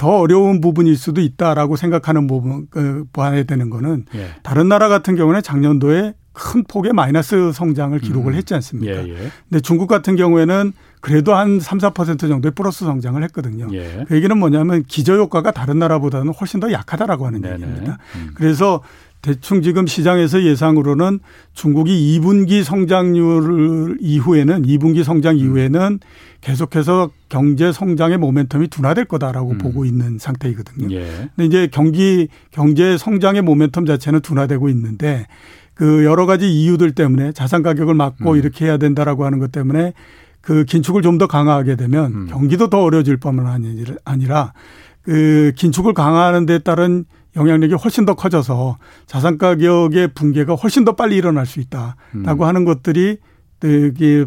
[0.00, 4.28] 더 어려운 부분일 수도 있다라고 생각하는 부분 그 봐야 되는 거는 예.
[4.42, 8.36] 다른 나라 같은 경우는 작년도에 큰 폭의 마이너스 성장을 기록을 음.
[8.38, 8.94] 했지 않습니까?
[8.94, 9.30] 예, 예.
[9.50, 13.68] 근데 중국 같은 경우에는 그래도 한 3, 4% 정도의 플러스 성장을 했거든요.
[13.72, 14.06] 예.
[14.08, 17.54] 그 얘기는 뭐냐면 기저 효과가 다른 나라보다는 훨씬 더 약하다라고 하는 네네.
[17.56, 17.98] 얘기입니다.
[18.16, 18.30] 음.
[18.32, 18.80] 그래서
[19.22, 21.20] 대충 지금 시장에서 예상으로는
[21.52, 25.38] 중국이 2분기 성장률 이후에는 2분기 성장 음.
[25.38, 26.00] 이후에는
[26.40, 29.58] 계속해서 경제 성장의 모멘텀이 둔화될 거다라고 음.
[29.58, 30.94] 보고 있는 상태이거든요.
[30.94, 31.28] 예.
[31.36, 35.26] 근데 이제 경기 경제 성장의 모멘텀 자체는 둔화되고 있는데
[35.74, 38.36] 그 여러 가지 이유들 때문에 자산 가격을 막고 음.
[38.36, 39.92] 이렇게 해야 된다라고 하는 것 때문에
[40.40, 42.26] 그 긴축을 좀 더 강화하게 되면 음.
[42.30, 43.62] 경기도 더 어려워질 뿐만
[44.04, 44.54] 아니라
[45.02, 47.04] 그 긴축을 강화하는 데 따른
[47.36, 52.42] 영향력이 훨씬 더 커져서 자산 가격의 붕괴가 훨씬 더 빨리 일어날 수 있다라고 음.
[52.42, 53.18] 하는 것들이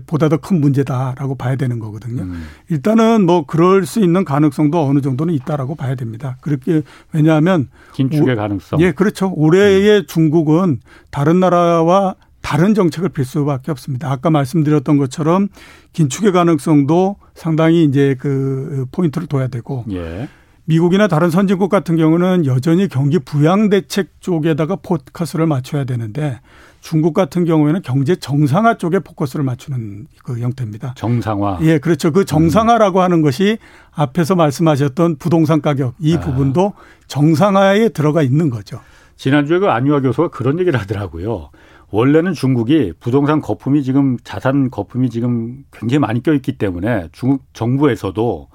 [0.06, 2.22] 보다 더 큰 문제다라고 봐야 되는 거거든요.
[2.22, 2.44] 음.
[2.70, 6.38] 일단은 뭐 그럴 수 있는 가능성도 어느 정도는 있다라고 봐야 됩니다.
[6.42, 8.80] 그렇게 왜냐하면 긴축의 가능성.
[8.82, 9.34] 예, 그렇죠.
[9.36, 10.06] 올해의 음.
[10.08, 14.12] 중국은 다른 나라와 다른 정책을 필 수밖에 없습니다.
[14.12, 15.48] 아까 말씀드렸던 것처럼
[15.94, 20.28] 긴축의 가능성도 상당히 이제 그 포인트를 둬야 되고 예.
[20.66, 26.40] 미국이나 다른 선진국 같은 경우는 여전히 경기 부양 대책 쪽에다가 포커스를 맞춰야 되는데
[26.80, 30.94] 중국 같은 경우에는 경제 정상화 쪽에 포커스를 맞추는 그 형태입니다.
[30.96, 31.60] 정상화.
[31.62, 32.12] 예, 그렇죠.
[32.12, 33.58] 그 정상화라고 하는 것이
[33.92, 36.20] 앞에서 말씀하셨던 부동산 가격 이 아.
[36.20, 36.74] 부분도
[37.08, 38.80] 정상화에 들어가 있는 거죠.
[39.16, 41.50] 지난주에 그 안유아 교수가 그런 얘기를 하더라고요.
[41.90, 48.48] 원래는 중국이 부동산 거품이 지금 자산 거품이 지금 굉장히 많이 껴있기 때문에 중국 정부에서도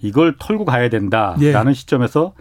[0.00, 1.74] 이걸 털고 가야 된다라는 예.
[1.74, 2.34] 시점에서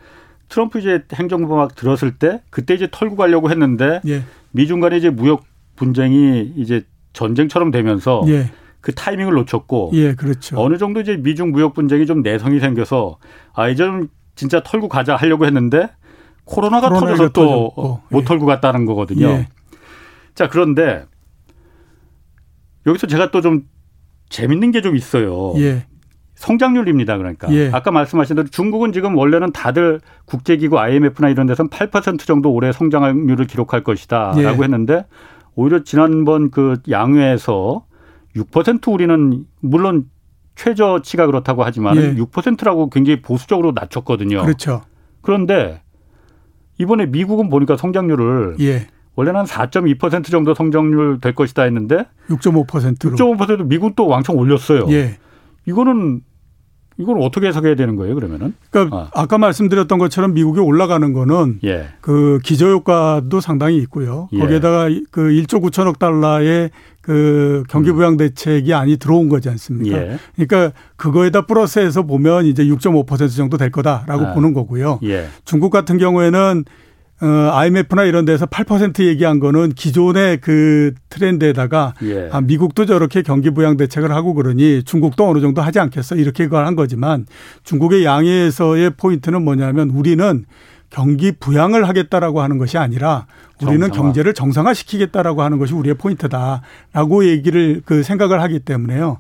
[0.50, 4.24] 트럼프 이제 행정부 막 들었을 때 그때 이제 털고 가려고 했는데 예.
[4.52, 5.44] 미중 간의 이제 무역
[5.76, 8.50] 분쟁이 이제 전쟁처럼 되면서 예.
[8.80, 10.60] 그 타이밍을 놓쳤고 예, 그렇죠.
[10.62, 13.18] 어느 정도 이제 미중 무역 분쟁이 좀 내성이 생겨서
[13.54, 15.90] 아 이제 좀 진짜 털고 가자 하려고 했는데
[16.46, 19.28] 코로나가, 코로나가 터져서 또 못 털고 갔다는 거거든요.
[19.28, 19.48] 예.
[20.36, 21.04] 자, 그런데
[22.86, 23.64] 여기서 제가 또 좀
[24.30, 25.54] 재밌는 게 좀 있어요.
[26.38, 26.40] 예.
[26.40, 27.18] 성장률입니다.
[27.18, 27.70] 그러니까 예.
[27.74, 33.46] 아까 말씀하신 대로 중국은 지금 원래는 다들 국제기구 IMF나 이런 데서는 8% 정도 올해 성장률을
[33.48, 34.64] 기록할 것이다라고 예.
[34.64, 35.06] 했는데
[35.56, 37.84] 오히려 지난번 그 양회에서
[38.36, 40.06] 6% 우리는 물론
[40.56, 42.16] 최저치가 그렇다고 하지만 예.
[42.16, 44.44] 6%라고 굉장히 보수적으로 낮췄거든요.
[44.44, 44.82] 그렇죠.
[45.22, 45.82] 그런데
[46.78, 48.88] 이번에 미국은 보니까 성장률을 예.
[49.16, 54.86] 원래는 한 4.2% 정도 성장률 될 것이다 했는데 6.5%로 6.5% 미국 도 왕창 올렸어요.
[54.92, 55.18] 예.
[55.66, 56.22] 이거는
[57.00, 58.54] 이걸 어떻게 해석해야 되는 거예요, 그러면은?
[58.72, 59.26] 그러니까 아.
[59.26, 61.88] 까 말씀드렸던 것처럼 미국이 올라가는 거는 예.
[62.02, 64.30] 그 기저 효과도 상당히 있고요.
[64.34, 64.40] 예.
[64.40, 69.98] 거기에다가 그 1조 9천억 달러의 그 경기 부양 대책이 안이 들어온 거지 않습니까?
[69.98, 70.18] 예.
[70.36, 74.34] 그러니까 그거에다 플러스해서 보면 이제 6.5% 정도 될 거다라고 아.
[74.34, 75.00] 보는 거고요.
[75.04, 75.28] 예.
[75.46, 76.66] 중국 같은 경우에는
[77.20, 82.30] 어, IMF나 이런 데서 8% 얘기한 거는 기존의 그 트렌드에다가 예.
[82.32, 86.68] 아, 미국도 저렇게 경기 부양 대책을 하고 그러니 중국도 어느 정도 하지 않겠어 이렇게 그걸
[86.68, 87.26] 한 거지만
[87.64, 90.46] 중국의 양해에서의 포인트는 뭐냐면 우리는
[90.90, 93.26] 경기 부양을 하겠다라고 하는 것이 아니라
[93.62, 94.04] 우리는 정상화.
[94.04, 99.18] 경제를 정상화시키겠다라고 하는 것이 우리의 포인트다라고 얘기를 그 생각을 하기 때문에요.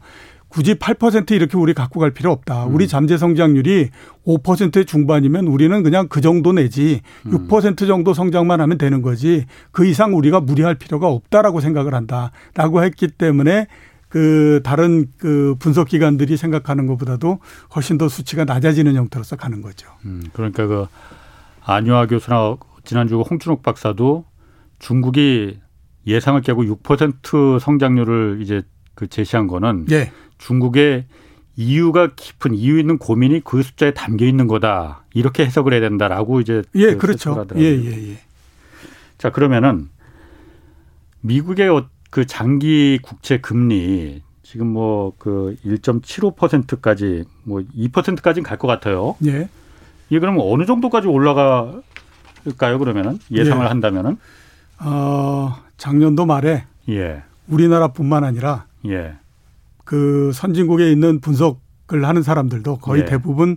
[0.58, 2.66] 굳이 8% 이렇게 우리 갖고 갈 필요 없다.
[2.66, 2.88] 우리 음.
[2.88, 3.92] 잠재 성장률이
[4.26, 7.88] 5%의 중반이면 우리는 그냥 그 정도 내지 6% 음.
[7.88, 13.68] 정도 성장만 하면 되는 거지 그 이상 우리가 무리할 필요가 없다라고 생각을 한다라고 했기 때문에
[14.10, 17.38] 그 다른 그 분석 기관들이 생각하는 것보다도
[17.76, 19.88] 훨씬 더 수치가 낮아지는 형태로서 가는 거죠.
[20.06, 20.88] 음, 그러니까 그
[21.66, 24.26] 안유아 교수나 지난주 홍춘욱 박사도
[24.80, 25.60] 중국이
[26.08, 28.64] 예상을 깨고 6% 성장률을 이제
[28.98, 30.12] 그 제시한 거는 예.
[30.40, 31.06] 중국의
[31.56, 36.64] 이유가 깊은 이유 있는 고민이 그 숫자에 담겨 있는 거다 이렇게 해석을 해야 된다라고 이제
[36.76, 38.20] 예 그 그렇죠 예예예 예, 예.
[39.18, 39.90] 자 그러면은
[41.22, 49.16] 미국의 어, 그 장기 국채 금리 지금 뭐 그 1.75%까지 뭐 2%까지는 갈 것 같아요.
[49.26, 49.50] 예.
[50.10, 52.80] 이게 그러면 어느 정도까지 올라갈까요?
[52.80, 53.68] 그러면은 예상을 예.
[53.68, 54.18] 한다면은
[54.80, 57.24] 어 작년도 말에 예.
[57.48, 59.16] 우리나라뿐만 아니라 예.
[59.84, 63.06] 그 선진국에 있는 분석을 하는 사람들도 거의 예.
[63.06, 63.56] 대부분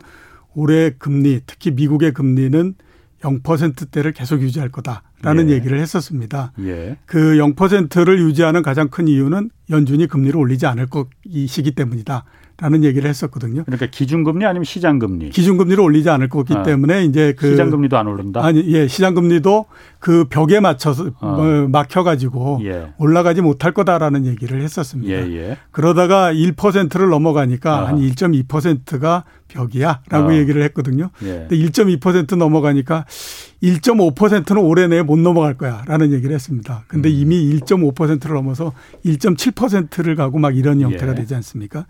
[0.55, 2.75] 올해 금리, 특히 미국의 금리는
[3.21, 5.55] 0%대를 계속 유지할 거다라는 예.
[5.55, 6.53] 얘기를 했었습니다.
[6.61, 6.97] 예.
[7.07, 12.25] 그 0%를 유지하는 가장 큰 이유는 연준이 금리를 올리지 않을 것이시기 때문이다.
[12.61, 13.65] 라는 얘기를 했었거든요.
[13.65, 15.31] 그러니까 기준금리 아니면 시장금리?
[15.31, 18.45] 기준금리를 올리지 않을 거기 아, 때문에 이제 그 시장금리도 안 오른다.
[18.45, 19.65] 아니, 예, 시장금리도
[19.99, 21.27] 그 벽에 맞춰서 어.
[21.27, 21.69] 어.
[21.69, 22.93] 막혀가지고 예.
[22.99, 25.11] 올라가지 못할 거다라는 얘기를 했었습니다.
[25.11, 25.57] 예, 예.
[25.71, 27.89] 그러다가 1%를 넘어가니까 아.
[27.89, 30.35] 한 1.2%가 벽이야라고 어.
[30.35, 31.11] 얘기를 했거든요.
[31.23, 31.47] 예.
[31.49, 33.07] 근데 1.2% 넘어가니까
[33.63, 36.85] 1.5%는 올해 내에 못 넘어갈 거야라는 얘기를 했습니다.
[36.89, 37.15] 근데 음.
[37.15, 41.15] 이미 1.5%를 넘어서 1.7%를 가고 막 이런 형태가 예.
[41.15, 41.87] 되지 않습니까?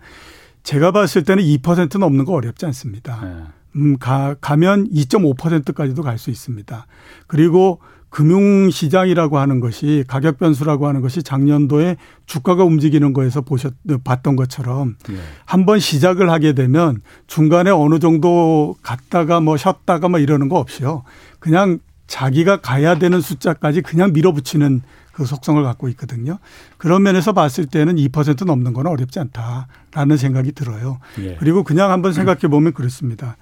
[0.63, 3.19] 제가 봤을 때는 2% 넘는 거 어렵지 않습니다.
[3.23, 3.43] 네.
[3.75, 6.85] 음, 가, 가면 2.5%까지도 갈 수 있습니다.
[7.27, 11.95] 그리고 금융시장이라고 하는 것이 가격 변수라고 하는 것이 작년도에
[12.25, 15.15] 주가가 움직이는 거에서 보셨, 봤던 것처럼 네.
[15.45, 21.03] 한번 시작을 하게 되면 중간에 어느 정도 갔다가 뭐 쉬었다가 뭐 이러는 거 없이요.
[21.39, 26.37] 그냥 자기가 가야 되는 숫자까지 그냥 밀어붙이는 그 속성을 갖고 있거든요.
[26.77, 30.99] 그런 면에서 봤을 때는 2% 넘는 건 어렵지 않다라는 생각이 들어요.
[31.19, 31.35] 예.
[31.39, 33.37] 그리고 그냥 한번 생각해 보면 그렇습니다.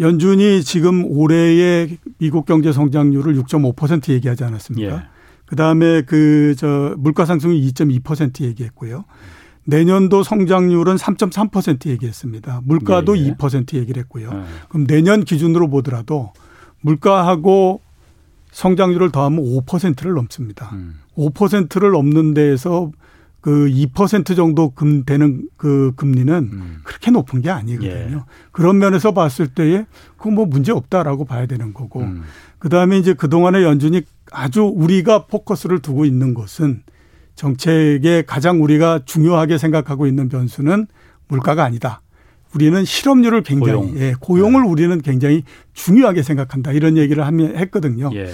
[0.00, 4.94] 연준이 지금 올해의 미국 경제 성장률을 6.5% 얘기하지 않았습니까?
[4.94, 5.02] 예.
[5.46, 9.04] 그다음에 그 저 물가 상승이 2.2% 얘기했고요.
[9.64, 12.62] 내년도 성장률은 3.3% 얘기했습니다.
[12.64, 13.34] 물가도 예, 예.
[13.34, 14.30] 2% 얘기를 했고요.
[14.32, 14.42] 예.
[14.68, 16.32] 그럼 내년 기준으로 보더라도
[16.80, 17.80] 물가하고
[18.52, 20.70] 성장률을 더하면 5%를 넘습니다.
[20.72, 21.00] 음.
[21.16, 22.92] 5%를 넘는 데에서
[23.40, 26.76] 그 2% 정도 금 되는 그 금리는 음.
[26.84, 28.16] 그렇게 높은 게 아니거든요.
[28.16, 28.32] 예.
[28.52, 29.84] 그런 면에서 봤을 때에
[30.16, 32.00] 그건 뭐 문제 없다라고 봐야 되는 거고.
[32.00, 32.22] 음.
[32.60, 36.84] 그다음에 이제 그동안의 연준이 아주 우리가 포커스를 두고 있는 것은
[37.34, 40.86] 정책에 가장 우리가 중요하게 생각하고 있는 변수는
[41.26, 42.01] 물가가 아니다.
[42.54, 43.98] 우리는 실업률을 굉장히 고용.
[43.98, 44.68] 예, 고용을 네.
[44.68, 48.10] 우리는 굉장히 중요하게 생각한다 이런 얘기를 하면 했거든요.
[48.14, 48.26] 예.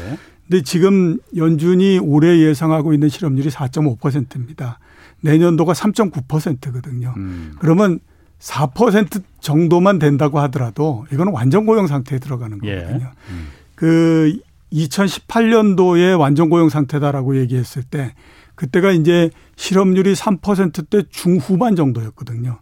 [0.49, 4.79] 근데 지금 연준이 올해 예상하고 있는 실업률이 4.5%입니다.
[5.21, 7.15] 내년도가 3.9%거든요.
[7.17, 7.55] 음.
[7.59, 8.01] 그러면
[8.41, 12.77] 4% 정도만 된다고 하더라도 이거는 완전 고용 상태에 들어가는 예.
[12.77, 13.07] 거거든요.
[13.07, 13.33] 예.
[13.33, 13.49] 음.
[13.75, 14.39] 그
[14.73, 18.15] 2018년도에 완전 고용 상태다라고 얘기했을 때
[18.55, 22.59] 그때가 이제 실업률이 3%대 중후반 정도였거든요.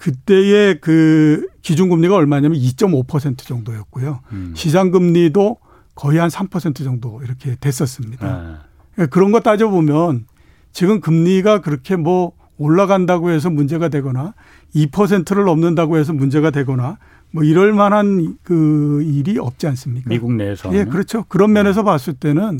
[0.00, 0.12] 음.
[0.22, 4.20] 그때의 그 기준금리가 얼마냐면 2.5% 정도였고요.
[4.32, 4.52] 음.
[4.56, 5.58] 시장금리도
[5.94, 8.58] 거의 한 3% 정도 이렇게 됐었습니다.
[8.96, 9.06] 네.
[9.06, 10.26] 그런 거 따져보면
[10.72, 14.34] 지금 금리가 그렇게 뭐 올라간다고 해서 문제가 되거나
[14.74, 16.98] 2%를 넘는다고 해서 문제가 되거나
[17.30, 20.08] 뭐 이럴 만한 그 일이 없지 않습니까?
[20.08, 20.74] 미국 내에서.
[20.74, 21.24] 예, 그렇죠.
[21.28, 22.58] 그런 면에서 봤을 때는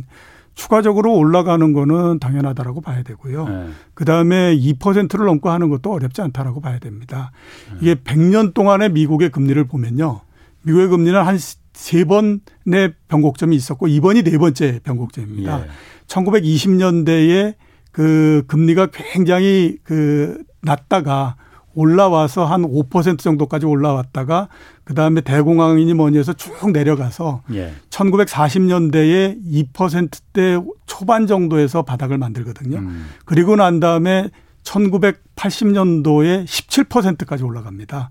[0.54, 3.48] 추가적으로 올라가는 거는 당연하다라고 봐야 되고요.
[3.48, 3.66] 네.
[3.94, 7.32] 그 다음에 2%를 넘고 하는 것도 어렵지 않다라고 봐야 됩니다.
[7.72, 7.78] 네.
[7.80, 10.20] 이게 100년 동안의 미국의 금리를 보면요.
[10.62, 11.38] 미국의 금리는 한
[11.80, 15.62] 세 번의 변곡점이 있었고 이번이 네 번째 변곡점입니다.
[15.62, 15.66] 예.
[16.06, 17.54] 1920년대에
[17.92, 21.36] 그 금리가 굉장히 그 낮다가
[21.74, 24.48] 올라와서 한 5% 정도까지 올라왔다가
[24.84, 27.72] 그 다음에 대공황이니 뭐니 해서 쭉 내려가서 예.
[27.90, 29.38] 1940년대에
[29.72, 32.78] 2%대 초반 정도에서 바닥을 만들거든요.
[32.78, 33.06] 음.
[33.24, 34.30] 그리고 난 다음에
[34.64, 38.10] 1980년도에 17%까지 올라갑니다.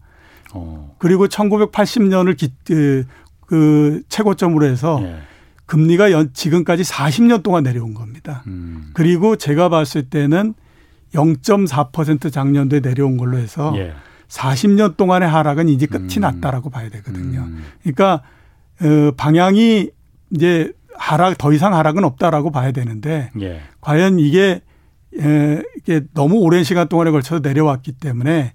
[0.53, 0.95] 어.
[0.97, 3.05] 그리고 1980년을 기, 그,
[3.45, 5.19] 그 최고점으로 해서 예.
[5.65, 8.43] 금리가 연, 지금까지 40년 동안 내려온 겁니다.
[8.47, 8.89] 음.
[8.93, 10.55] 그리고 제가 봤을 때는
[11.13, 13.93] 0.4% 작년도에 내려온 걸로 해서 예.
[14.27, 16.21] 40년 동안의 하락은 이제 끝이 음.
[16.21, 17.41] 났다라고 봐야 되거든요.
[17.41, 17.63] 음.
[17.81, 18.21] 그러니까
[18.81, 19.89] 어, 방향이
[20.31, 23.61] 이제 하락 더 이상 하락은 없다라고 봐야 되는데 예.
[23.81, 24.61] 과연 이게
[25.17, 28.53] 에, 이게 너무 오랜 시간 동안에 걸쳐서 내려왔기 때문에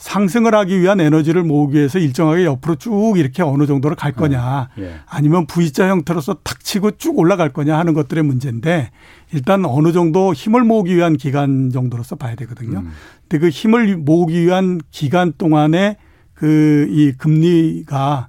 [0.00, 4.94] 상승을 하기 위한 에너지를 모으기 위해서 일정하게 옆으로 쭉 이렇게 어느 정도로 갈 거냐 예.
[5.06, 8.90] 아니면 V자 형태로서 탁 치고 쭉 올라갈 거냐 하는 것들의 문제인데
[9.32, 12.78] 일단 어느 정도 힘을 모으기 위한 기간 정도로서 봐야 되거든요.
[12.78, 12.90] 음.
[13.28, 15.96] 근데 그 힘을 모으기 위한 기간 동안에
[16.34, 18.28] 그 이 금리가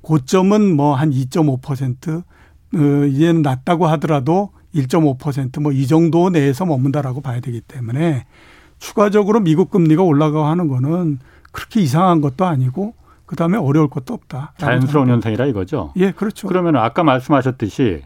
[0.00, 2.24] 고점은 뭐 한 2.5%
[2.74, 8.24] 어, 이제는 낮다고 하더라도 1.5%뭐 이 정도 내에서 머문다라고 봐야 되기 때문에
[8.82, 11.20] 추가적으로 미국 금리가 올라가고 하는 거는
[11.52, 12.94] 그렇게 이상한 것도 아니고
[13.26, 14.54] 그다음에 어려울 것도 없다.
[14.58, 15.92] 자연스러운 현상이라 이거죠.
[15.96, 16.48] 예, 그렇죠.
[16.48, 18.02] 그러면 아까 말씀하셨듯이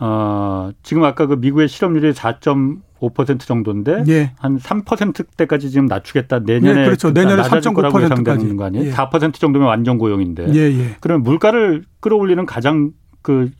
[0.00, 4.32] 어, 지금 아까 그 미국의 실업률이 4.5% 정도인데 예.
[4.38, 6.38] 한 3%대까지 지금 낮추겠다.
[6.40, 7.10] 내년에 예, 그렇죠.
[7.10, 8.86] 내년에 3.5%까지 예상되는 거 아니에요?
[8.86, 8.90] 예.
[8.92, 10.46] 4% 정도면 완전 고용인데.
[10.54, 10.96] 예, 예.
[11.00, 13.50] 그러면 물가를 끌어올리는 가장 그,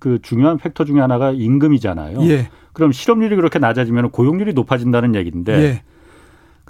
[0.00, 2.20] 그 중요한 팩터 중에 하나가 임금이잖아요.
[2.22, 2.50] 예.
[2.72, 5.82] 그럼 실업률이 그렇게 낮아지면 고용률이 높아진다는 얘기인데 예.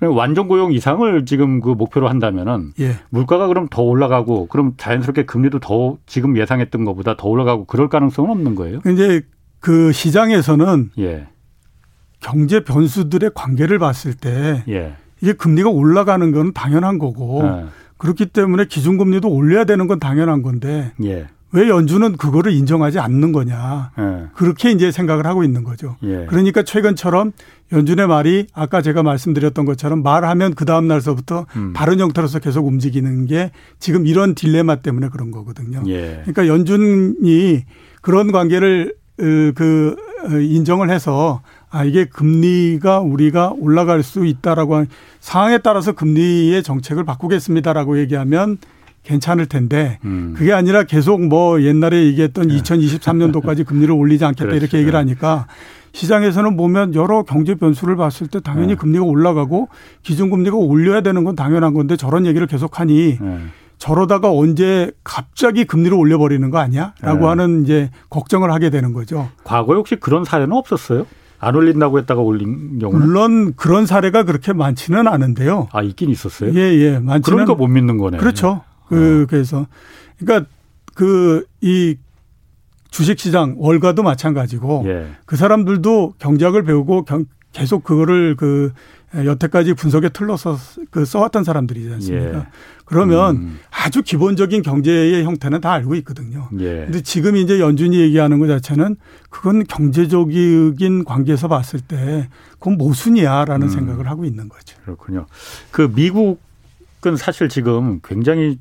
[0.00, 2.96] 그럼 완전 고용 이상을 지금 그 목표로 한다면은 예.
[3.10, 8.30] 물가가 그럼 더 올라가고 그럼 자연스럽게 금리도 더 지금 예상했던 것보다 더 올라가고 그럴 가능성은
[8.30, 8.80] 없는 거예요.
[8.86, 9.20] 이제
[9.60, 11.28] 그 시장에서는 예.
[12.20, 14.94] 경제 변수들의 관계를 봤을 때 예.
[15.20, 17.66] 이게 금리가 올라가는 건 당연한 거고 예.
[17.98, 21.26] 그렇기 때문에 기준금리도 올려야 되는 건 당연한 건데 예.
[21.52, 23.90] 왜 연준은 그거를 인정하지 않는 거냐.
[23.98, 24.26] 예.
[24.34, 25.96] 그렇게 이제 생각을 하고 있는 거죠.
[26.02, 26.26] 예.
[26.28, 27.32] 그러니까 최근처럼
[27.72, 31.72] 연준의 말이 아까 제가 말씀드렸던 것처럼 말하면 그 다음 날서부터 음.
[31.74, 35.82] 다른 형태로서 계속 움직이는 게 지금 이런 딜레마 때문에 그런 거거든요.
[35.88, 36.22] 예.
[36.24, 37.64] 그러니까 연준이
[38.00, 44.86] 그런 관계를 어, 그 어, 인정을 해서 아 이게 금리가 우리가 올라갈 수 있다라고 한
[45.20, 48.59] 상황에 따라서 금리의 정책을 바꾸겠습니다라고 얘기하면
[49.03, 50.34] 괜찮을 텐데 음.
[50.36, 52.57] 그게 아니라 계속 뭐 옛날에 얘기했던 네.
[52.59, 54.57] 2023년도까지 금리를 올리지 않겠다 그렇죠.
[54.57, 55.46] 이렇게 얘기를 하니까
[55.92, 58.74] 시장에서는 보면 여러 경제 변수를 봤을 때 당연히 네.
[58.76, 59.68] 금리가 올라가고
[60.03, 63.38] 기준금리가 올려야 되는 건 당연한 건데 저런 얘기를 계속하니 네.
[63.78, 66.92] 저러다가 언제 갑자기 금리를 올려버리는 거 아니야?
[67.01, 67.26] 라고 네.
[67.28, 69.30] 하는 이제 걱정을 하게 되는 거죠.
[69.42, 71.07] 과거에 혹시 그런 사례는 없었어요?
[71.38, 73.07] 안 올린다고 했다가 올린 경우는?
[73.07, 75.68] 물론 그런 사례가 그렇게 많지는 않은데요.
[75.72, 76.53] 아, 있긴 있었어요?
[76.55, 76.98] 예, 예.
[76.98, 77.22] 많지는.
[77.22, 78.18] 그러니까 못 믿는 거네.
[78.18, 78.61] 그렇죠.
[78.91, 79.26] 그, 어.
[79.28, 79.66] 그래서.
[80.18, 80.51] 그러니까
[80.95, 81.97] 그, 이
[82.91, 85.07] 주식시장 월가도 마찬가지고 예.
[85.24, 88.72] 그 사람들도 경제학을 배우고 경, 계속 그거를 그
[89.14, 90.57] 여태까지 분석에 틀러서
[90.91, 92.38] 그 써왔던 사람들이지 않습니까?
[92.38, 92.47] 예.
[92.84, 93.59] 그러면 음.
[93.70, 96.49] 아주 기본적인 경제의 형태는 다 알고 있거든요.
[96.61, 96.84] 예.
[96.84, 98.97] 근데 지금 이제 연준이 얘기하는 것 자체는
[99.28, 102.28] 그건 경제적인 관계에서 봤을 때
[102.59, 103.72] 그건 모순이야라는 음.
[103.72, 104.76] 생각을 하고 있는 거죠.
[104.84, 105.26] 그렇군요.
[105.70, 108.59] 그 미국은 사실 지금 굉장히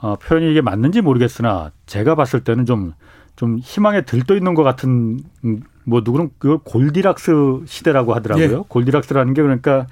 [0.00, 2.92] 어, 표현이 이게 맞는지 모르겠으나 제가 봤을 때는 좀
[3.40, 8.58] 좀 희망에 들떠 있는 것 같은 음, 뭐 누구는 그걸 골디락스 시대라고 하더라고요.
[8.58, 8.62] 예.
[8.68, 9.86] 골디락스라는 게 그러니까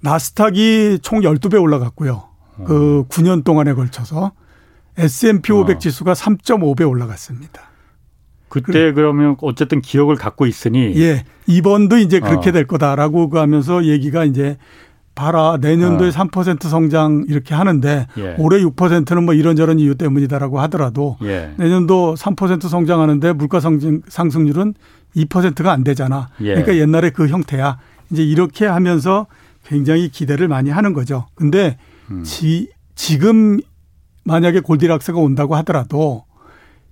[0.00, 2.24] 나스닥이 총 12배 올라갔고요.
[2.66, 4.32] 그 9년 동안에 걸쳐서
[4.96, 5.78] S&P 500 어.
[5.78, 7.62] 지수가 3.5배 올라갔습니다.
[8.48, 12.52] 그때 그러면 어쨌든 기억을 갖고 있으니 예 이번도 이제 그렇게 어.
[12.52, 14.58] 될 거다라고 그 하면서 얘기가 이제
[15.14, 16.10] 봐라 내년도에 어.
[16.10, 18.34] 3% 성장 이렇게 하는데 예.
[18.38, 21.52] 올해 6%는 뭐 이런저런 이유 때문이다라고 하더라도 예.
[21.56, 24.74] 내년도 3% 성장하는데 물가 상승, 상승률은
[25.16, 26.28] 2%가 안 되잖아.
[26.40, 26.46] 예.
[26.46, 27.78] 그러니까 옛날에 그 형태야.
[28.10, 29.26] 이제 이렇게 하면서
[29.64, 31.26] 굉장히 기대를 많이 하는 거죠.
[31.34, 31.78] 근데
[32.10, 32.22] 음.
[32.24, 33.60] 지, 지금
[34.24, 36.24] 만약에 골디락스가 온다고 하더라도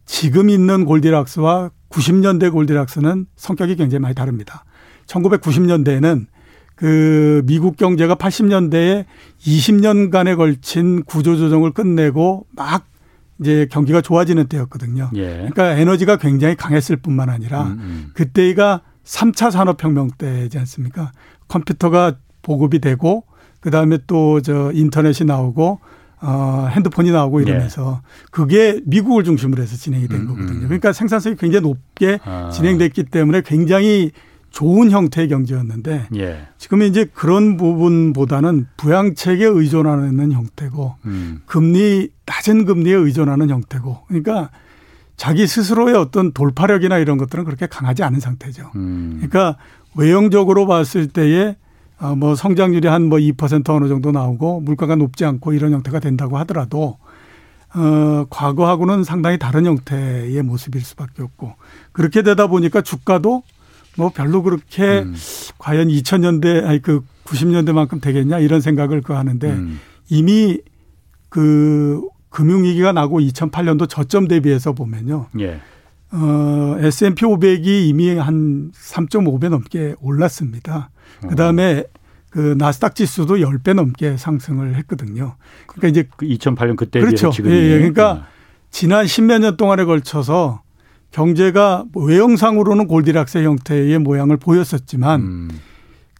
[0.06, 4.64] 지금 있는 골디락스와 90년대 골디락스는 성격이 굉장히 많이 다릅니다.
[5.06, 6.26] 1990년대에는
[6.82, 9.04] 그 미국 경제가 80년대에
[9.40, 12.86] 20년간에 걸친 구조조정을 끝내고 막
[13.40, 15.10] 이제 경기가 좋아지는 때였거든요.
[15.14, 15.28] 예.
[15.36, 18.06] 그러니까 에너지가 굉장히 강했을 뿐만 아니라 음, 음.
[18.14, 21.12] 그때가 3차 산업혁명 때지 않습니까?
[21.46, 23.26] 컴퓨터가 보급이 되고
[23.60, 25.78] 그다음에 또 저 인터넷이 나오고
[26.20, 28.26] 어, 핸드폰이 나오고 이러면서 예.
[28.32, 30.62] 그게 미국을 중심으로 해서 진행이 된 음, 거거든요.
[30.62, 30.64] 음.
[30.64, 32.50] 그러니까 생산성이 굉장히 높게 아.
[32.52, 34.10] 진행됐기 때문에 굉장히
[34.52, 36.46] 좋은 형태의 경제였는데 예.
[36.58, 41.40] 지금은 이제 그런 부분보다는 부양책에 의존하는 형태고 음.
[41.46, 44.50] 금리 낮은 금리에 의존하는 형태고 그러니까
[45.16, 48.70] 자기 스스로의 어떤 돌파력이나 이런 것들은 그렇게 강하지 않은 상태죠.
[48.76, 49.14] 음.
[49.16, 49.56] 그러니까
[49.94, 51.56] 외형적으로 봤을 때에
[51.98, 56.36] 어, 뭐 성장률이 한 뭐 2% 어느 정도 나오고 물가가 높지 않고 이런 형태가 된다고
[56.38, 56.98] 하더라도
[57.74, 61.54] 어, 과거하고는 상당히 다른 형태의 모습일 수밖에 없고
[61.92, 63.44] 그렇게 되다 보니까 주가도
[63.96, 65.14] 뭐 별로 그렇게 음.
[65.58, 69.80] 과연 2000년대 아니 그 90년대만큼 되겠냐 이런 생각을 그 하는데 음.
[70.08, 70.58] 이미
[71.28, 75.26] 그 금융위기가 나고 2008년도 저점 대비해서 보면요.
[75.40, 75.60] 예.
[76.12, 80.90] 어, S&P 500이 이미 한 3.5배 넘게 올랐습니다.
[81.26, 81.84] 그 다음에
[82.30, 85.36] 그 나스닥 지수도 10배 넘게 상승을 했거든요.
[85.66, 87.30] 그러니까 이제 그 2008년 그때 그렇죠.
[87.44, 87.78] 예, 예.
[87.78, 88.20] 그러니까 네.
[88.70, 90.61] 지난 10몇 년 동안에 걸쳐서
[91.12, 95.48] 경제가 외형상으로는 골디락스의 형태의 모양을 보였었지만 음.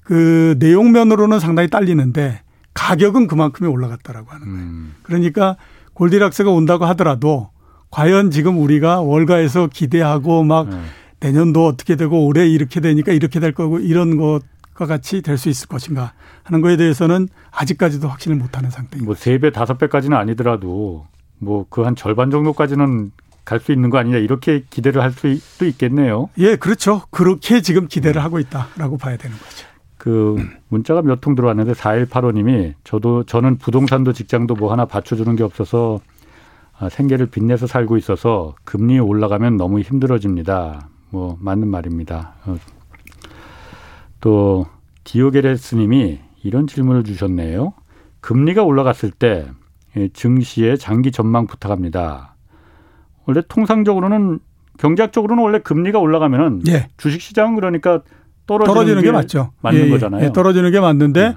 [0.05, 2.41] 그 내용면으로는 상당히 딸리는데
[2.75, 4.61] 가격은 그만큼이 올라갔다라고 하는 거예요.
[4.63, 4.95] 음.
[5.03, 5.57] 그러니까
[5.95, 7.51] 골디락스가 온다고 하더라도
[7.91, 10.77] 과연 지금 우리가 월가에서 기대하고 막 네.
[11.21, 15.69] 내년도 어떻게 되고 올해 이렇게 되니까 이렇게 될 거고 이런 것과 같이 될 수 있을
[15.69, 16.13] 것인가
[16.43, 19.05] 하는 거에 대해서는 아직까지도 확신을 못하는 상태입니다.
[19.05, 21.07] 뭐 세 배, 다섯 배까지는 아니더라도
[21.39, 23.13] 뭐 그 한 절반 정도까지는
[23.45, 26.29] 갈 수 있는 거 아니냐 이렇게 기대를 할 수도 있겠네요.
[26.39, 27.03] 예, 그렇죠.
[27.11, 29.67] 그렇게 지금 기대를 하고 있다라고 봐야 되는 거죠.
[29.99, 30.37] 그
[30.69, 36.01] 문자가 몇 통 들어왔는데 4185님이 저도 저는 부동산도 직장도 뭐 하나 받쳐주는 게 없어서
[36.79, 40.89] 아, 생계를 빚내서 살고 있어서 금리 올라가면 너무 힘들어집니다.
[41.11, 42.35] 뭐 맞는 말입니다.
[42.47, 42.57] 어.
[44.21, 44.67] 또
[45.05, 47.73] 디오게레스님이 이런 질문을 주셨네요.
[48.21, 49.47] 금리가 올라갔을 때
[49.97, 52.32] 예, 증시의 장기 전망 부탁합니다.
[53.27, 54.39] 원래 통상적으로는
[54.79, 56.89] 경제학적으로는 원래 금리가 올라가면은 예.
[56.97, 58.03] 주식 시장은 그러니까
[58.47, 59.51] 떨어지는, 떨어지는 게, 게, 맞죠.
[59.61, 59.91] 맞는 예, 예.
[59.91, 60.25] 거잖아요.
[60.25, 61.37] 예, 떨어지는 게 맞는데 네.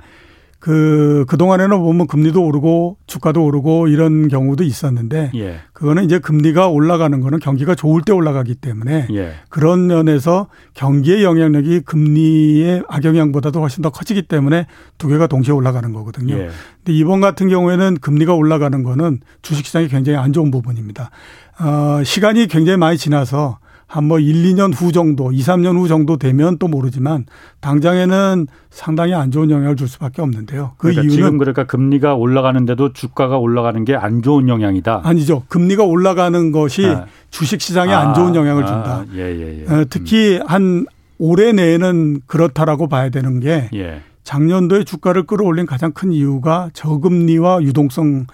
[0.65, 5.59] 그, 그동안에는 보면 금리도 오르고 주가도 오르고 이런 경우도 있었는데 예.
[5.73, 9.33] 그거는 이제 금리가 올라가는 거는 경기가 좋을 때 올라가기 때문에 예.
[9.49, 14.65] 그런 면에서 경기의 영향력이 금리의 악영향보다도 훨씬 더 커지기 때문에
[14.97, 16.33] 두 개가 동시에 올라가는 거거든요.
[16.33, 16.49] 예.
[16.77, 21.11] 근데 이번 같은 경우에는 금리가 올라가는 거는 주식시장이 굉장히 안 좋은 부분입니다.
[21.59, 26.17] 어, 시간이 굉장히 많이 지나서 한 뭐 1, 2년 후 정도, 2, 3년 후 정도
[26.17, 27.25] 되면 또 모르지만
[27.61, 30.73] 당장에는 상당히 안 좋은 영향을 줄 수밖에 없는데요.
[30.77, 35.01] 그 그러니까 이유는 지금 그러니까 금리가 올라가는데도 주가가 올라가는 게 안 좋은 영향이다.
[35.03, 35.43] 아니죠.
[35.47, 37.05] 금리가 올라가는 것이 아.
[37.29, 37.99] 주식 시장에 아.
[38.01, 38.67] 안 좋은 영향을 아.
[38.67, 38.91] 준다.
[38.97, 39.05] 아.
[39.13, 39.73] 예, 예, 예.
[39.73, 40.47] 어, 특히 음.
[40.47, 40.85] 한
[41.17, 44.01] 올해 내에는 그렇다라고 봐야 되는 게 예.
[44.23, 48.25] 작년도에 주가를 끌어올린 가장 큰 이유가 저금리와 유동성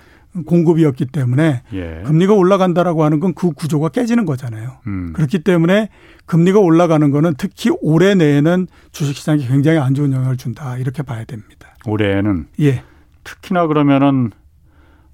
[0.46, 2.04] 공급이었기 때문에 예.
[2.06, 4.78] 금리가 올라간다라고 하는 건 그 구조가 깨지는 거잖아요.
[4.88, 5.14] 음.
[5.14, 5.90] 그렇기 때문에
[6.26, 11.76] 금리가 올라가는 거는 특히 올해 내에는 주식시장이 굉장히 안 좋은 영향을 준다 이렇게 봐야 됩니다.
[11.86, 12.84] 올해에는 예.
[13.24, 14.32] 특히나 그러면은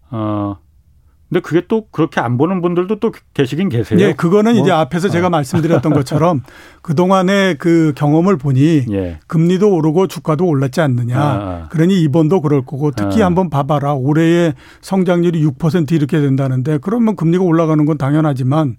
[0.09, 0.57] 어
[1.29, 3.99] 근데 그게 또 그렇게 안 보는 분들도 또 계시긴 계세요.
[3.99, 4.61] 네, 그거는 뭐.
[4.61, 5.29] 이제 앞에서 제가 어.
[5.29, 6.41] 말씀드렸던 것처럼
[6.81, 9.19] 그동안의 그 경험을 보니 예.
[9.27, 11.19] 금리도 오르고 주가도 올랐지 않느냐.
[11.19, 11.67] 아, 아.
[11.69, 13.25] 그러니 이번도 그럴 거고 특히 아.
[13.25, 13.95] 한번 봐봐라.
[13.95, 18.77] 올해의 성장률이 6% 이렇게 된다는데 그러면 금리가 올라가는 건 당연하지만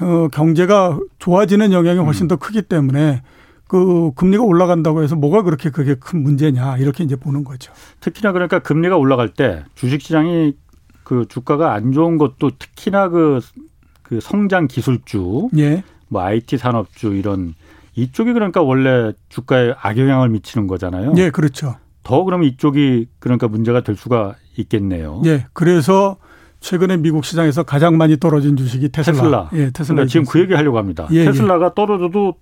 [0.00, 2.28] 어, 경제가 좋아지는 영향이 훨씬 음.
[2.28, 3.22] 더 크기 때문에
[3.66, 7.72] 그 금리가 올라간다고 해서 뭐가 그렇게 그게 큰 문제냐 이렇게 이제 보는 거죠.
[8.00, 10.54] 특히나 그러니까 금리가 올라갈 때 주식시장이
[11.10, 13.40] 그 주가가 안 좋은 것도 특히나 그,
[14.04, 15.82] 그 성장 기술주, 예.
[16.06, 17.54] 뭐 IT 산업주 이런
[17.96, 21.14] 이쪽이 그러니까 원래 주가에 악영향을 미치는 거잖아요.
[21.16, 21.74] 예, 그렇죠.
[22.04, 25.20] 더 그러면 이쪽이 그러니까 문제가 될 수가 있겠네요.
[25.26, 26.16] 예, 그래서
[26.60, 29.16] 최근에 미국 시장에서 가장 많이 떨어진 주식이 테슬라.
[29.16, 29.50] 테슬라.
[29.54, 29.94] 예, 테슬라.
[29.96, 31.08] 그러니까 지금 그 얘기 하려고 합니다.
[31.10, 31.24] 예, 예.
[31.24, 31.70] 테슬라가 예.
[31.74, 32.34] 떨어져도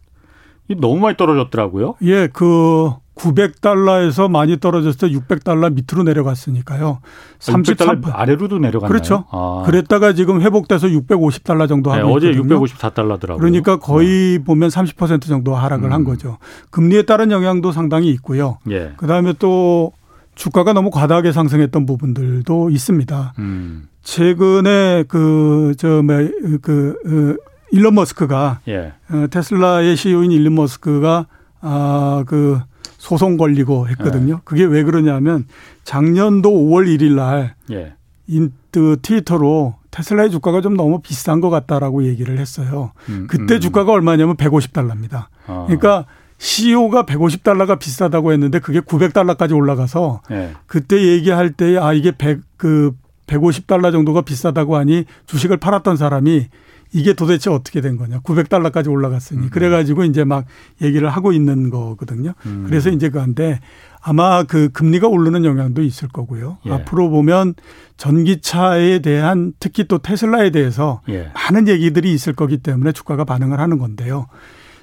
[0.76, 1.94] 너무 많이 떨어졌더라고요.
[2.02, 7.00] 예, 그 900달러에서 많이 떨어졌을 때 600달러 밑으로 내려갔으니까요.
[7.40, 8.88] 33 아래로도 내려갔나요?
[8.88, 9.24] 그렇죠.
[9.30, 9.62] 아.
[9.66, 12.60] 그랬다가 지금 회복돼서 650달러 정도 하고 네, 어제 있거든요.
[12.64, 13.38] 654달러더라고요.
[13.38, 14.44] 그러니까 거의 네.
[14.44, 15.92] 보면 30% 정도 하락을 음.
[15.92, 16.38] 한 거죠.
[16.70, 18.58] 금리에 따른 영향도 상당히 있고요.
[18.70, 18.92] 예.
[18.96, 19.92] 그다음에 또
[20.34, 23.34] 주가가 너무 과다하게 상승했던 부분들도 있습니다.
[23.38, 23.88] 음.
[24.02, 28.92] 최근에 그저그 뭐, 그, 어, 일론 머스크가 예.
[29.10, 31.26] 어, 테슬라의 CEO인 일론 머스크가
[31.60, 32.60] 아그
[33.08, 34.34] 소송 걸리고 했거든요.
[34.34, 34.40] 예.
[34.44, 35.46] 그게 왜 그러냐면
[35.84, 37.94] 작년도 5월 1일 날 예.
[38.26, 42.92] 인제 트위터로 테슬라의 주가가 좀 너무 비싼 것 같다라고 얘기를 했어요.
[43.08, 43.60] 음, 그때 음.
[43.60, 45.28] 주가가 얼마냐면 150달러입니다.
[45.46, 45.64] 아.
[45.66, 46.04] 그러니까
[46.36, 50.52] CEO가 150달러가 비싸다고 했는데 그게 900달러까지 올라가서 예.
[50.66, 52.94] 그때 얘기할 때 아 이게 100그
[53.26, 56.48] 150달러 정도가 비싸다고 하니 주식을 팔았던 사람이
[56.92, 58.20] 이게 도대체 어떻게 된 거냐.
[58.20, 59.44] 900달러까지 올라갔으니.
[59.44, 59.50] 음.
[59.50, 60.46] 그래가지고 이제 막
[60.82, 62.34] 얘기를 하고 있는 거거든요.
[62.46, 62.64] 음.
[62.66, 63.60] 그래서 이제 그한데
[64.00, 66.58] 아마 그 금리가 오르는 영향도 있을 거고요.
[66.66, 66.72] 예.
[66.72, 67.54] 앞으로 보면
[67.96, 71.30] 전기차에 대한 특히 또 테슬라에 대해서 예.
[71.34, 74.26] 많은 얘기들이 있을 거기 때문에 주가가 반응을 하는 건데요.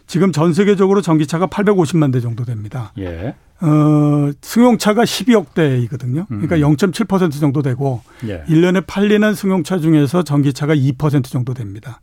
[0.08, 2.92] 지금 전 세계적으로 전기차가 850만 대 정도 됩니다.
[3.00, 3.36] 예.
[3.62, 6.26] 어, 승용차가 12억 대이거든요.
[6.28, 6.76] 그러니까 음.
[6.76, 8.44] 0.7% 정도 되고 예.
[8.44, 12.02] 1년에 팔리는 승용차 중에서 전기차가 2% 정도 됩니다.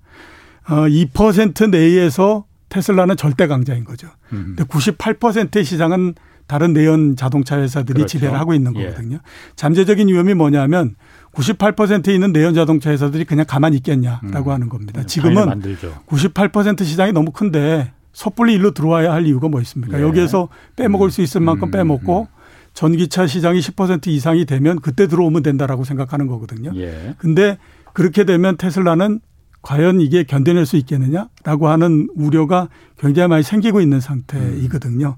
[0.69, 4.09] 어, 2% 내에서 테슬라는 절대 강자인 거죠.
[4.33, 4.55] 음.
[4.57, 6.15] 근데 98%의 시장은
[6.47, 8.19] 다른 내연 자동차 회사들이 그렇죠.
[8.19, 8.87] 지배를 하고 있는 예.
[8.87, 9.17] 거거든요.
[9.17, 9.21] 예.
[9.57, 10.97] 잠재적인 위험이 뭐냐면
[11.35, 14.55] 98%에 있는 내연 자동차 회사들이 그냥 가만히 있겠냐라고 음.
[14.55, 15.05] 하는 겁니다.
[15.05, 15.61] 지금은
[16.07, 19.97] 98% 시장이 너무 큰데 섣불리 일로 들어와야 할 이유가 뭐 있습니까?
[19.97, 20.03] 네.
[20.03, 21.71] 여기에서 빼먹을 수 있을 만큼 음.
[21.71, 22.29] 빼먹고
[22.75, 26.73] 전기차 시장이 10% 이상이 되면 그때 들어오면 된다라고 생각하는 거거든요.
[26.77, 27.15] 예.
[27.19, 27.59] 근데
[27.93, 29.21] 그렇게 되면 테슬라는
[29.63, 32.69] 과연 이게 견뎌낼 수 있겠느냐라고 하는 우려가
[32.99, 35.17] 굉장히 많이 생기고 있는 상태이거든요.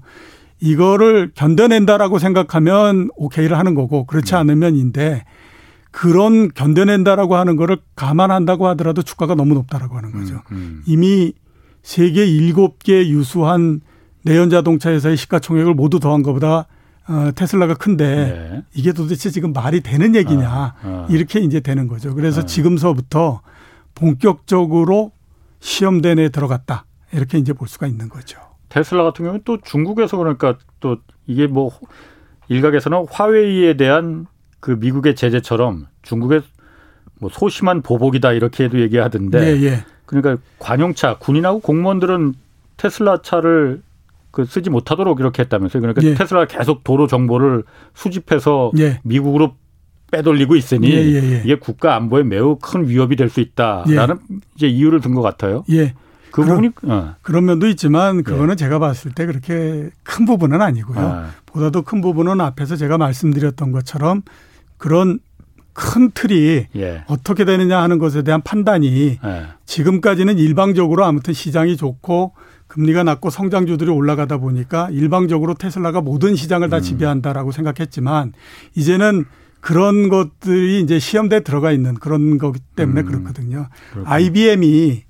[0.61, 4.39] 이거를 견뎌낸다라고 생각하면 오케이를 하는 거고 그렇지 음.
[4.39, 5.23] 않으면인데
[5.95, 10.41] 그런 견뎌낸다라고 하는 거를 감안한다고 하더라도 주가가 너무 높다라고 하는 거죠.
[10.51, 10.83] 음, 음.
[10.85, 11.31] 이미
[11.83, 13.79] 세계 일곱 개 유수한
[14.23, 16.67] 내연 자동차 회사의 시가총액을 모두 더한 것보다
[17.07, 18.63] 어, 테슬라가 큰데 네.
[18.73, 21.07] 이게 도대체 지금 말이 되는 얘기냐 아, 아.
[21.09, 22.13] 이렇게 이제 되는 거죠.
[22.13, 22.45] 그래서 아.
[22.45, 23.39] 지금서부터
[23.93, 25.13] 본격적으로
[25.61, 26.83] 시험대에 들어갔다.
[27.13, 28.37] 이렇게 이제 볼 수가 있는 거죠.
[28.67, 31.71] 테슬라 같은 경우는 또 중국에서 그러니까 또 이게 뭐
[32.49, 34.27] 일각에서는 화웨이에 대한
[34.65, 36.41] 그 미국의 제재처럼 중국의
[37.19, 39.39] 뭐 소심한 보복이다 이렇게도 얘기하던데.
[39.39, 39.85] 예, 예.
[40.07, 42.33] 그러니까 관용차 군인하고 공무원들은
[42.75, 43.83] 테슬라 차를
[44.31, 45.81] 그 쓰지 못하도록 이렇게 했다면서요.
[45.81, 46.15] 그러니까 예.
[46.15, 47.63] 테슬라가 계속 도로 정보를
[47.93, 49.01] 수집해서 예.
[49.03, 49.53] 미국으로
[50.11, 51.41] 빼돌리고 있으니 예, 예, 예.
[51.45, 54.17] 이게 국가 안보에 매우 큰 위협이 될 수 있다라는
[54.55, 55.63] 이제 이유를 든 것 같아요.
[55.69, 55.93] 예.
[56.31, 57.13] 그 부분이 어.
[57.21, 60.99] 그런 면도 있지만 그거는 제가 봤을 때 그렇게 큰 부분은 아니고요.
[60.99, 61.29] 아.
[61.45, 64.23] 보다도 큰 부분은 앞에서 제가 말씀드렸던 것처럼
[64.77, 65.19] 그런
[65.73, 67.03] 큰 틀이 예.
[67.07, 69.45] 어떻게 되느냐 하는 것에 대한 판단이 예.
[69.65, 72.33] 지금까지는 일방적으로 아무튼 시장이 좋고
[72.67, 76.81] 금리가 낮고 성장주들이 올라가다 보니까 일방적으로 테슬라가 모든 시장을 다 음.
[76.81, 78.33] 지배한다라고 생각했지만
[78.75, 79.25] 이제는
[79.59, 83.05] 그런 것들이 이제 시험대에 들어가 있는 그런 거기 때문에 음.
[83.05, 83.67] 그렇거든요.
[83.91, 84.13] 그렇군요.
[84.13, 85.03] IBM이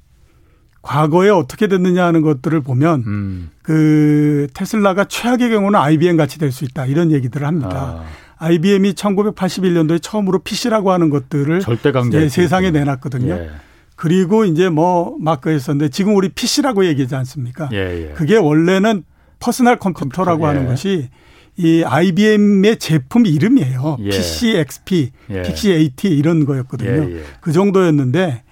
[0.81, 3.49] 과거에 어떻게 됐느냐 하는 것들을 보면 음.
[3.61, 8.01] 그 테슬라가 최악의 경우는 IBM 같이 될 수 있다 이런 얘기들을 합니다.
[8.01, 8.05] 아.
[8.37, 13.33] IBM이 1981년도에 처음으로 PC라고 하는 것들을 절대 강자 예, 세상에 내놨거든요.
[13.33, 13.49] 예.
[13.95, 17.69] 그리고 이제 뭐 마크 했었는데 지금 우리 PC라고 얘기하지 않습니까?
[17.71, 18.13] 예, 예.
[18.13, 19.03] 그게 원래는
[19.39, 20.67] 퍼스널 컴퓨터라고 컴퓨터, 하는 예.
[20.67, 21.09] 것이
[21.57, 23.97] 이 IBM의 제품 이름이에요.
[24.01, 24.09] 예.
[24.09, 25.41] PC XP, 예.
[25.43, 27.09] PC AT 이런 거였거든요.
[27.39, 28.43] 그 정도였는데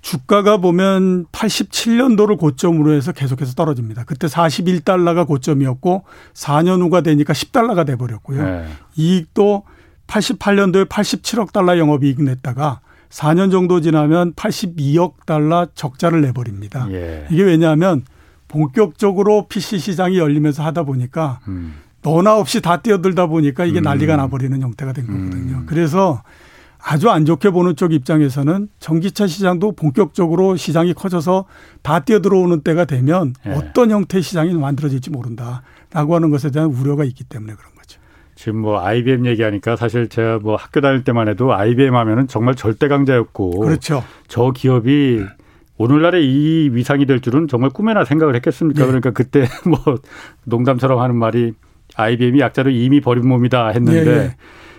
[0.00, 4.04] 주가가 보면 87년도를 고점으로 해서 계속해서 떨어집니다.
[4.04, 8.42] 그때 41달러가 고점이었고 4년 후가 되니까 10달러가 돼 버렸고요.
[8.42, 8.68] 네.
[8.96, 9.64] 이익도
[10.06, 12.80] 88년도에 87억 달러 영업이익 냈다가
[13.10, 16.88] 4년 정도 지나면 82억 달러 적자를 내버립니다.
[16.90, 17.26] 예.
[17.30, 18.04] 이게 왜냐하면
[18.48, 21.74] 본격적으로 PC 시장이 열리면서 하다 보니까 음.
[22.02, 23.82] 너나 없이 다 뛰어들다 보니까 이게 음.
[23.82, 25.58] 난리가 나버리는 형태가 된 거거든요.
[25.58, 25.66] 음.
[25.66, 26.22] 그래서
[26.90, 31.44] 아주 안 좋게 보는 쪽 입장에서는 전기차 시장도 본격적으로 시장이 커져서
[31.82, 33.52] 다 뛰어들어오는 때가 되면 네.
[33.52, 38.00] 어떤 형태의 시장이 만들어질지 모른다라고 하는 것에 대한 우려가 있기 때문에 그런 거죠.
[38.36, 42.88] 지금 뭐 IBM 얘기하니까 사실 제가 뭐 학교 다닐 때만 해도 IBM 하면은 정말 절대
[42.88, 44.02] 강자였고 그렇죠.
[44.26, 45.26] 저 기업이
[45.76, 48.80] 오늘날의 이 위상이 될 줄은 정말 꿈에나 생각을 했겠습니까?
[48.80, 48.86] 네.
[48.86, 49.98] 그러니까 그때 뭐
[50.44, 51.52] 농담처럼 하는 말이
[51.96, 54.36] IBM이 약자로 이미 버린 몸이다 했는데 네, 네.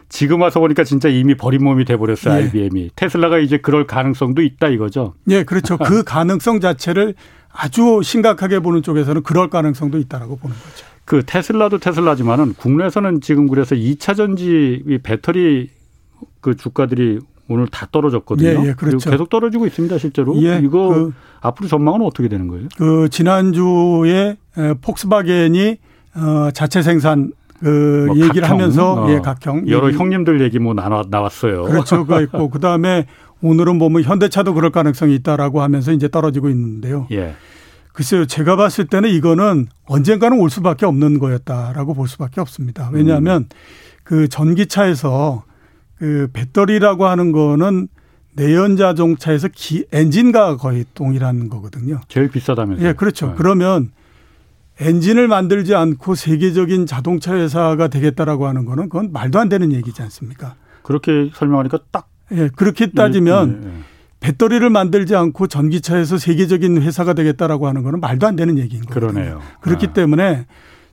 [0.10, 2.44] 지금 와서 보니까 진짜 이미 버린 몸이 돼버렸어요 예.
[2.46, 5.14] IBM이 테슬라가 이제 그럴 가능성도 있다 이거죠.
[5.24, 5.78] 네, 그렇죠.
[5.78, 7.14] 그 가능성 자체를
[7.52, 10.86] 아주 심각하게 보는 쪽에서는 그럴 가능성도 있다라고 보는 거죠.
[11.06, 15.70] 그 테슬라도 테슬라지만은 국내에서는 지금 그래서 2차 전지 배터리
[16.42, 18.64] 그 주가들이 오늘 다 떨어졌거든요.
[18.64, 19.10] 예, 예, 그렇죠.
[19.10, 20.40] 계속 떨어지고 있습니다, 실제로.
[20.44, 22.68] 예, 이거 그, 앞으로 전망은 어떻게 되는 거예요?
[22.78, 24.38] 그 지난주에
[24.82, 25.78] 폭스바겐이
[26.16, 29.12] 어 자체 생산 그 뭐 얘기를 각형, 하면서 어.
[29.12, 29.92] 예, 각형 여러.
[29.92, 31.64] 형님들 얘기 뭐 나와 나왔어요.
[31.64, 32.06] 그렇죠.
[32.06, 33.06] 그 있고 그 다음에
[33.42, 37.08] 오늘은 보면 현대차도 그럴 가능성이 있다라고 하면서 이제 떨어지고 있는데요.
[37.12, 37.36] 예.
[37.94, 42.90] 글쎄요, 제가 봤을 때는 이거는 언젠가는 올 수밖에 없는 거였다라고 볼 수밖에 없습니다.
[42.94, 43.50] 왜냐하면 음.
[44.04, 45.44] 그 전기차에서
[45.98, 47.90] 그 배터리라고 하는 거는
[48.36, 52.00] 내연 자동차에서 기, 엔진과 거의 동일한 거거든요.
[52.08, 52.88] 제일 비싸다면서요?
[52.88, 53.28] 예, 그렇죠.
[53.28, 53.34] 네.
[53.38, 53.92] 그러면
[54.80, 60.56] 엔진을 만들지 않고 세계적인 자동차 회사가 되겠다라고 하는 거는 그건 말도 안 되는 얘기지 않습니까?
[60.84, 62.08] 그렇게 설명하니까 딱.
[62.32, 63.80] 예, 그렇게 따지면 예, 예, 예.
[64.20, 69.12] 배터리를 만들지 않고 전기차에서 세계적인 회사가 되겠다라고 하는 거는 말도 안 되는 얘기인 거예요.
[69.12, 69.42] 그러네요.
[69.62, 69.94] 그렇기 아.
[69.94, 70.46] 때문에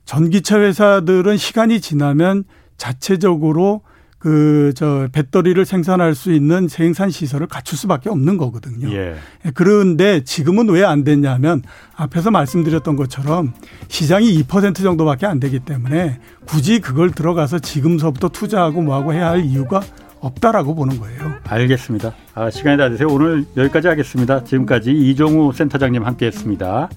[0.05, 2.45] 전기차 회사들은 시간이 지나면
[2.77, 3.81] 자체적으로
[4.27, 8.91] 그 저 배터리를 생산할 수 있는 생산 시설을 갖출 수밖에 없는 거거든요.
[8.91, 9.15] 예.
[9.45, 11.63] 예 그런데 지금은 왜 안 됐냐면
[11.95, 13.53] 앞에서 말씀드렸던 것처럼
[13.89, 19.81] 시장이 2% 정도밖에 안 되기 때문에 굳이 그걸 들어가서 지금서부터 투자하고 뭐하고 해야 할 이유가
[20.19, 21.33] 없다라고 보는 거예요.
[21.43, 22.13] 알겠습니다.
[22.35, 23.07] 아, 시간이 다 되세요.
[23.09, 24.43] 오늘 여기까지 하겠습니다.
[24.43, 26.89] 지금까지 이종우 센터장님 함께했습니다.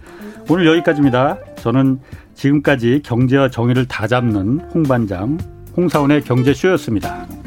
[0.48, 1.38] 오늘 여기까지입니다.
[1.56, 1.98] 저는
[2.34, 7.39] 지금까지 경제와 정의를 다 잡는 홍반장 홍사원의 경제쇼였습니다.